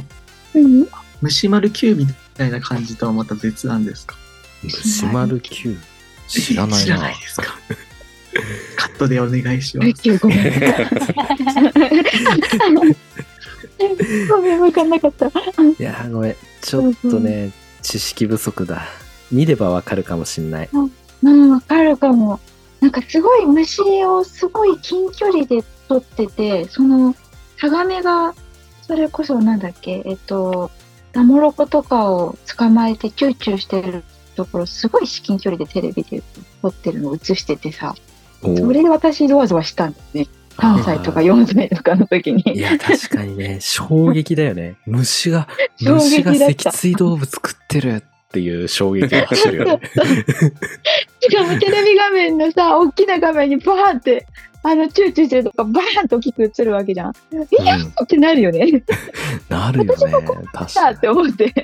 [0.54, 0.88] うん、
[1.22, 2.06] 虫丸 Q み
[2.36, 4.16] たいな感じとはまた別なんですか？
[4.64, 5.76] 虫丸 Q。
[6.28, 7.16] 知らないな知らない。
[7.20, 7.58] ですか？
[8.78, 10.18] カットでお願いします。
[10.20, 10.44] ごめん。
[14.30, 15.28] ごめん、わかんなかった。
[15.28, 15.32] い
[15.80, 16.36] やーごめん。
[16.62, 18.84] ちょっとね、知識不足だ。
[19.34, 20.70] 見ればわかるかもしんない。
[20.72, 22.40] うん、わかるかも。
[22.80, 27.16] なんかすごい虫をすごい近距離で撮ってて、その
[27.60, 28.34] タガメが、
[28.82, 30.70] それこそなんだっけ、えっと、
[31.14, 34.04] ナモロコとかを捕まえてチューチューしてる
[34.36, 36.22] ところ、すごい至近距離でテレビで
[36.62, 37.96] 撮ってるのを映しててさ、
[38.42, 40.28] おそれで私ゾワゾワしたんだよね。
[40.58, 42.60] 3歳とか4歳とかの時いに。
[42.60, 44.76] や、確かにね、衝撃だよね。
[44.86, 45.48] 虫が、
[45.80, 48.04] 虫が脊椎動物食ってる
[48.34, 49.80] っっていう衝撃が走るよね。
[51.22, 54.26] しかもテレビ画面のさ、大きな画面にバーンって、
[54.64, 57.12] あの、チューチューしてるとかバーンと大きく映るわけじゃん。
[57.12, 57.14] い
[57.64, 58.84] やうんってなるよね。
[59.50, 59.96] なるよね。
[60.52, 61.00] 確さあっかに。
[61.02, 61.54] て思って。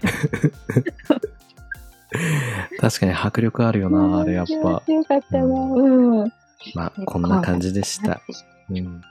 [2.80, 4.53] 確かに迫力あるよな、あれやっぱ。
[4.53, 5.43] よかったな。
[5.45, 6.32] うん。
[6.76, 8.22] まあ、こんな感じでした。
[8.70, 9.01] うん、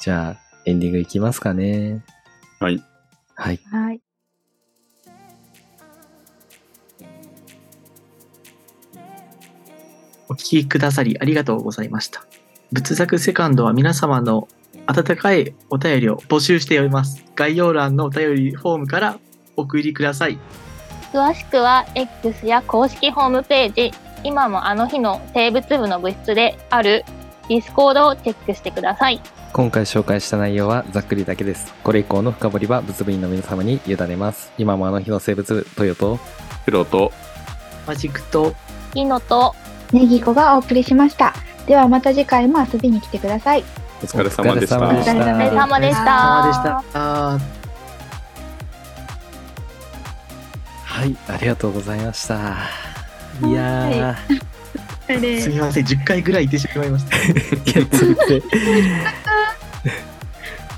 [0.00, 0.36] じゃあ、
[0.66, 2.04] エンディングいきますかね。
[2.60, 2.80] はい。
[3.34, 3.60] はい。
[3.72, 4.00] はい。
[10.28, 12.24] お聞きくださりありがとうございました。
[12.72, 14.46] 仏作セカンドは皆様の
[14.86, 17.24] 温かいお便りを募集しております。
[17.34, 19.18] 概要欄のお便りフォームから
[19.56, 20.38] お送りください。
[21.12, 23.92] 詳しくは X や公式ホームページ、
[24.24, 27.04] 今もあの日の生物部の部室である
[27.48, 29.20] ディスコードをチェックしてください。
[29.54, 31.72] 今回紹介した内容はざっくりだけです。
[31.82, 34.52] これ以降の深掘りは物部員の皆様に委ねます。
[34.58, 36.18] 今もあの日の生物部、トヨと、
[36.66, 37.12] プロと、
[37.86, 38.54] マジックと
[38.92, 39.54] キノと
[39.92, 41.34] ネギコがお送りしました。
[41.66, 43.64] ではまた次回も遊びに来てください。
[44.02, 44.78] お疲れ様でした。
[44.78, 46.48] お疲れ様でしたお疲れ様でした。
[46.48, 46.84] でした。
[46.94, 47.38] あ
[50.84, 52.56] はい、ありがとうございました。
[53.46, 57.16] いやーすみません、10回ぐらい言ってしまいました。
[57.16, 58.42] ー、いや、全然。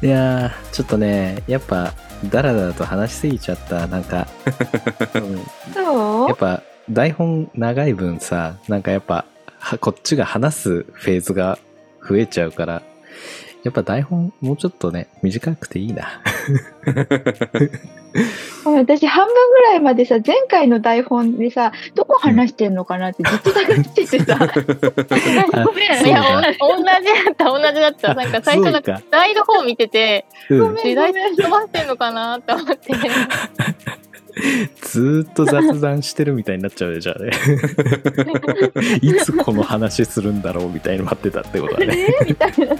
[0.02, 1.94] いやー、ちょっとね、やっぱ、
[2.26, 3.86] だらだらと話しすぎちゃった。
[3.86, 4.28] なんか、
[5.14, 5.18] う？
[5.18, 9.24] んそうやっぱ台本長い分さなんかやっぱ
[9.59, 11.59] はこっちが話すフェーズが
[12.09, 12.83] 増えちゃうから
[13.62, 16.09] やっぱ台本もうちょっとね短くていいな。
[18.64, 24.39] 私半分ぐらいまでさ前回の台本でさどこ話してんのかなってずっと探しててさ。
[24.41, 26.11] あごめんい。
[26.11, 26.22] や、
[26.59, 28.14] 同じだった、同じだった。
[28.14, 30.76] なんか最初なんかそうか、台の方見てて、うん。
[30.76, 32.93] 時代飛ばしてんのかなって思って。
[34.83, 37.31] ずーっと雑談してるみたいになっちゃうよじゃあね。
[39.03, 41.97] いつこの話するんだろうみたいに待ってたってことだね。
[42.22, 42.76] えみたいな。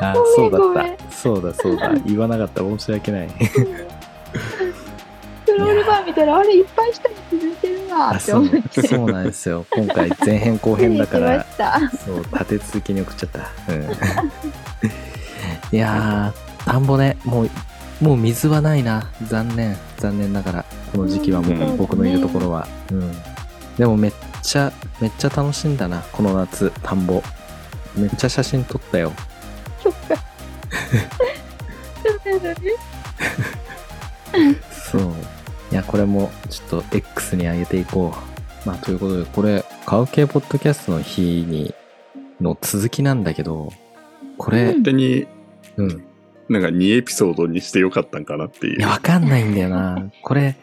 [0.00, 1.12] あごそうだった。
[1.12, 1.94] そうだそうだ。
[2.06, 3.28] 言わなかった申し訳ない。
[5.46, 8.86] スロールバー見たらあれいっぱい下に続いてるなあそうって思って。
[8.86, 9.64] そうなんですよ。
[9.70, 11.46] 今回前編後編だから
[12.04, 13.40] そう、立て続けに送っちゃった。
[13.72, 13.82] うん。
[15.72, 17.50] いやー、田んぼね、もう、
[18.00, 19.10] もう水はないな。
[19.26, 19.76] 残念。
[19.96, 22.68] 残念ながら、この時期はもうんう僕のいるところは。
[22.92, 23.12] うん。
[23.76, 26.02] でもめっちゃ、めっちゃ楽しんだな。
[26.12, 27.22] この夏、田んぼ。
[27.96, 29.12] めっちゃ写真撮ったよ。
[29.82, 30.16] そっか
[32.24, 32.60] そうだね
[34.70, 35.12] そう。
[35.72, 38.14] いや、これもちょっと X に上げていこ
[38.64, 38.68] う。
[38.68, 41.74] まあ、ということで、これ、カウケポッドキャストの日に、
[42.40, 43.72] の続きなんだけど、
[44.36, 45.26] これ、本当に
[45.76, 46.07] うん。
[46.48, 48.78] なんか2エピソードにしてよかったんかなっていう。
[48.78, 50.10] いや、わかんないんだよな。
[50.22, 50.56] これ、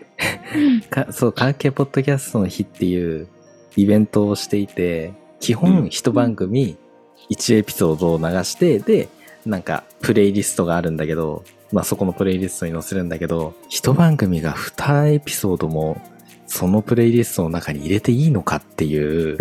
[0.90, 3.28] かそう、関係ポッドキャストの日っていう
[3.76, 6.78] イベントをしていて、基う本ん一番組
[7.30, 9.10] 1エピソードを流して、で、
[9.46, 16.02] なんかプレイリストがあるんだけど、まあそこのプレイリストに載せるんだけど、一番組が2エピソードも
[16.48, 19.38] そのプレイリストの中に入れていいのかっていう、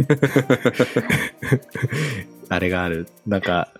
[2.48, 3.08] あれがある。
[3.26, 3.72] なんか、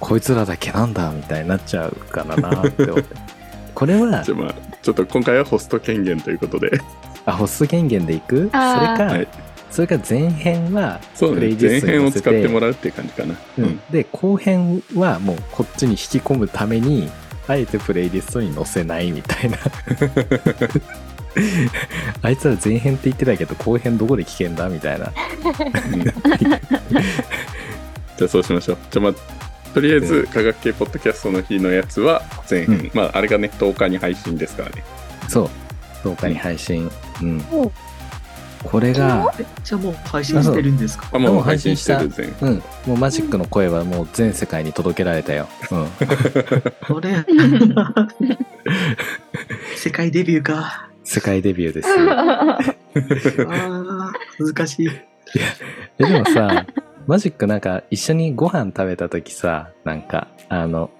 [0.00, 3.16] こいつらだけなんだみたいになっちゃうからなって思って。
[3.74, 6.80] これはじ、ゃあまあ、ちょっと今回はホスト権限ということで。
[7.26, 8.36] あ、ホスト権限でいく？
[8.36, 9.28] それか、はい
[9.70, 11.36] それか前編は、そうね。
[11.36, 13.34] プレイリ前ストに載せ編を使ってもらうっていう感じかな。
[13.34, 13.80] ううんん。
[13.90, 17.10] で、後編はもうこっちに引き込むために、
[17.46, 19.58] あえてプレイリストに載せないみたいな。
[22.22, 25.12] あいつら前編って言ってたけど、後編どこで聞けんだみたいな。
[25.92, 26.02] うん
[28.16, 28.78] じゃあそうしましょう。
[28.90, 29.14] じゃあまあ、
[29.74, 32.78] とりあえず科学系ポッドキャストの日のやつは前編。
[32.78, 34.82] うんまあ、あれがね、10日に配信ですからね。
[35.28, 35.48] そう。
[36.08, 36.90] 10日に配信。
[37.22, 37.70] うんお。
[38.64, 41.08] これが、えじゃあもう配信してるんですか？
[41.12, 42.26] あ、もう配信してる前。
[42.50, 42.62] うん。
[42.86, 45.48] もうマジックの声はもう全世界に届けられたよ。
[45.70, 45.86] うん。
[46.88, 47.24] これ、
[49.76, 50.88] 世界デビューか。
[51.04, 51.94] 世界デビューですよ。
[52.10, 52.58] あ
[53.48, 54.90] あ、難しい。
[55.98, 56.66] えでもさ、
[57.08, 60.90] マジックなんか一緒にご飯食べた時さ、なんか、あの、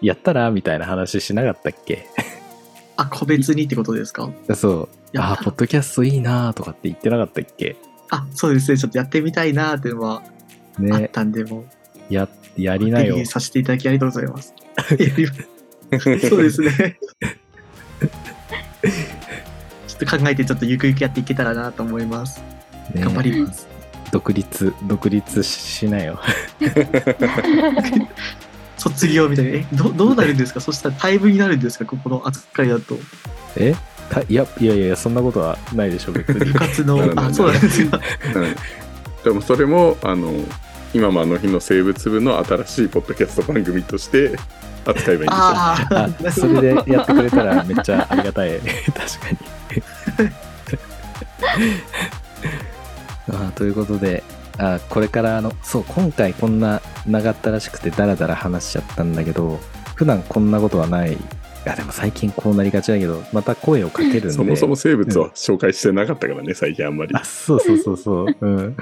[0.00, 0.52] やったら？
[0.52, 2.06] みたいな話しなかったっけ？
[2.96, 4.30] あ、個別にってことですか？
[4.54, 4.88] そう。
[5.12, 7.74] やあー、ポッドキャストいいなーとかって言ってなかったっけ？
[8.10, 8.78] あ、そうですね。
[8.78, 10.22] ちょっとやってみたいなーっていうのはあ
[10.80, 11.64] っね、たんで、も
[12.08, 13.26] う、や、やりなよ。
[13.26, 14.54] させていただきありがとうございます
[16.28, 17.00] そうですね。
[19.88, 22.40] ちょっと考えて、ちょっとゆくゆくやっていけたらなと思います。
[22.94, 23.66] ね頑張ります。
[24.12, 26.20] 独立、独立しなよ。
[28.78, 29.50] 卒業みたいな。
[29.52, 30.60] え、どどうなるんですか？
[30.60, 31.84] そしたらタイムになるんですか？
[31.84, 32.96] ここの扱いだと。
[33.56, 33.74] え？
[34.10, 36.38] たいやいやいやそんなことはないでしょ別に。
[36.52, 37.12] 部活の。
[37.16, 37.88] あそうなんですよ
[38.34, 38.56] うん。
[39.24, 40.32] でもそれもあの
[40.94, 44.38] 今もあの日の生物部の新しいポッドキャスト番組として
[44.86, 45.34] 扱えばいいんですよ。
[45.34, 48.52] あああそれでやってくれたらめっちゃありがたい。
[48.60, 48.72] 確
[49.20, 49.38] かに
[53.32, 54.22] あということで
[54.58, 59.58] あこれからあのそう今回こんな長ったらしくてダラダラ話しちゃったんだけど
[59.94, 61.16] 普段こんなことはないい
[61.64, 67.24] やでも最近こうなりがちだけどまた声をかけるんで そもそも生物は紹介してなかったからね、最近あんまりあ。
[67.24, 68.36] そうそうそうそう。
[68.40, 68.76] うん。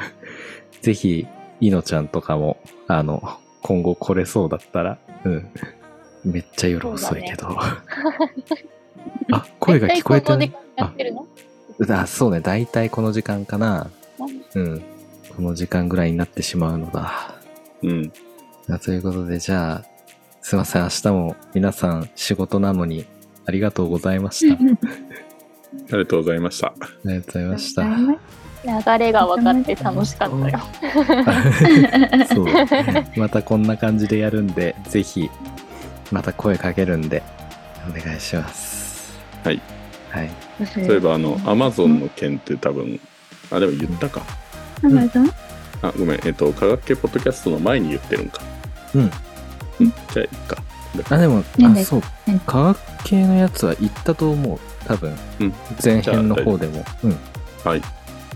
[0.82, 1.26] ぜひ、
[1.60, 5.50] いのちゃんとかも、あの、今後来れそうだったら、うん。
[6.24, 7.48] めっちゃ夜遅いけど。
[9.32, 10.52] あ、声が聞こえてる
[11.90, 12.40] あ、そうね。
[12.40, 13.90] だいたいこの時間かな。
[14.56, 14.82] うん。
[15.36, 17.34] この時間ぐらいになってしまうのだ。
[17.82, 18.12] うん。
[18.70, 19.84] あということで、じゃあ、
[20.40, 20.82] すいません。
[20.82, 23.04] 明日も皆さん仕事なのに
[23.44, 24.54] ありがとうございました。
[24.54, 24.58] あ
[25.92, 26.72] ありがとうございました。
[27.04, 27.84] りがとうございました。
[27.84, 30.60] 流れが分かって楽しかったよ。
[32.26, 32.46] そう。
[33.16, 35.30] またこんな感じでやるんで、ぜひ、
[36.10, 37.22] また声かけるんで、
[37.86, 39.18] お願いします。
[39.44, 39.60] はい。
[40.10, 40.30] はい。
[40.60, 42.98] そそういえば、あの、アマゾンの件って多分、
[43.50, 44.22] あ、でも言ったか。
[44.82, 45.30] アマゾン
[45.82, 46.20] あ、ごめん。
[46.26, 48.40] えっと、科学系ポッドキャストの前に言ってるんか。
[48.94, 49.02] うん。
[49.02, 49.10] うん。
[49.10, 50.56] じゃあ、いいか。
[51.10, 52.38] あ、でも、あ、なんでそううん。
[52.40, 54.58] 科学系のやつは言ったと思う。
[54.86, 55.14] 多分。
[55.40, 56.84] うん前編の方でも。
[57.04, 57.16] うん。
[57.64, 57.82] はい。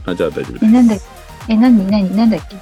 [0.06, 0.64] あ、じゃあ大丈夫です。
[0.64, 0.98] え、なんだっ
[1.46, 1.52] け？
[1.52, 2.56] え、なになになんだっけ？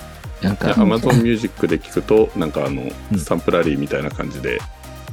[0.46, 4.60] なんか、アマゾンミュージックで聞くと、なんかあの、うんスタンプラリーみたいな感じで、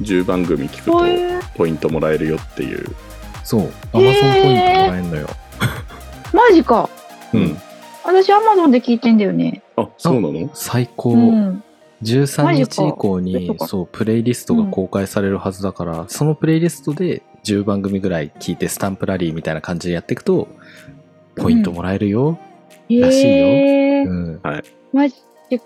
[0.00, 0.84] 10番組聞く
[1.42, 2.86] とポイントもらえるよっていう。
[3.42, 3.60] そう。
[3.62, 4.54] アマゾンポイントも
[4.92, 5.28] らえんのよ。
[6.32, 6.88] マジか。
[7.32, 7.58] うん。
[8.06, 9.62] 私アマゾンで聞いてんだよね。
[9.76, 10.48] あ、そうなの？
[10.54, 11.10] 最高。
[11.10, 11.62] うん。
[12.02, 13.66] 13マジか日以降にか。
[13.66, 20.46] そうプレイリストが公開されるはずだから、そのプレイリストで10番組ぐらい聞いてスタンプラリーみたいな感じでやっていくと
[21.36, 22.38] ポイントもらえるよ、
[22.88, 23.08] らしいよ。
[23.10, 24.08] へー。
[24.08, 24.40] うん。
[24.92, 25.14] マジ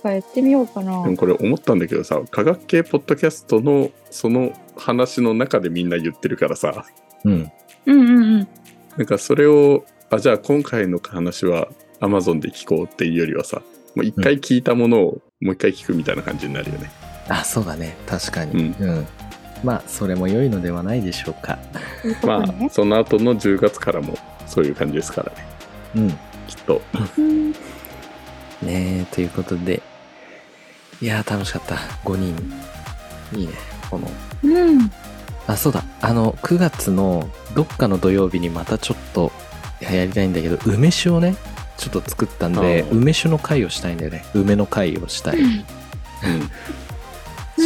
[0.03, 1.03] か、やってみようかな。
[1.03, 1.11] で。
[1.11, 6.87] もこれ思ったんだけどさ、科学系ポッドキャストのその話の中でみんな言ってるからさ、
[7.25, 7.51] うん。
[7.87, 8.49] うんうんうん。
[8.97, 11.69] なんかそれを、あ、じゃあ今回の話は
[12.01, 13.63] Amazon で聞こうっていうよりはさ、
[13.95, 16.91] もう一回聞いたものをもう一回聞くみたいな感じになるよね。
[17.29, 17.97] あそうだね。
[18.07, 18.75] 確かに。
[18.79, 19.07] うん、
[19.63, 21.59] まあそれも良いのではないでしょうか。
[22.23, 22.69] まあ、ね。
[22.71, 25.47] その後の10月からもそういう感じですからね。
[25.97, 26.11] うん。
[26.47, 26.83] きっと。
[28.67, 29.83] えということで。
[31.01, 31.77] いやー楽しかった。
[32.05, 32.53] 5人。
[33.33, 33.53] いいね
[33.91, 34.11] この。
[34.43, 34.91] うん。
[35.47, 35.83] あそうだ。
[36.01, 39.33] あの9月のどっかの土曜日にまたちょっと
[39.81, 41.37] いややりたいんだけど梅酒をね
[41.81, 42.91] ちょっと作ったんであー。
[42.91, 44.25] 梅酒の会をしたいんだよね。
[44.35, 45.39] 梅の会をしたい。
[45.39, 45.47] ちうん。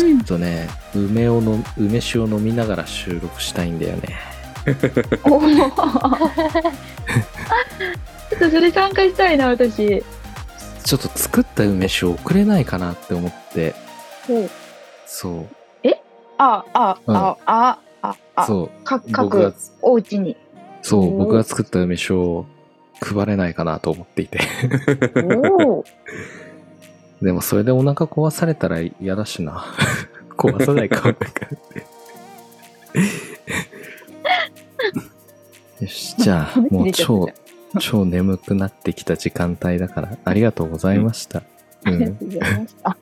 [0.01, 0.21] うん。
[0.21, 4.17] ょっとね梅をの梅酒を飲みながら収録したいんだよね。
[4.65, 4.81] ちょっ
[8.39, 10.03] とそれ参加したいな、私。
[10.85, 13.75] ちょっと作った梅酒を送れないかなって思って。
[14.27, 14.51] ほう。
[15.07, 15.47] そう。
[16.39, 17.17] あ、あ、うん。
[17.17, 18.85] あ、あ、あ、あ、そう。
[18.85, 20.37] か僕が各お家に。
[20.83, 22.47] そう僕が作った梅酒を
[23.05, 24.41] 配れないかなと思っていて。
[27.23, 29.65] でもそれでお腹壊されたら嫌だしな。
[30.37, 31.03] 壊さないか。
[31.03, 31.25] なんか
[35.81, 37.29] よしじゃあ もう超
[37.81, 41.43] 超眠くなってきた時間帯だからありがとうございました、
[41.85, 42.97] ありがうんとうございました。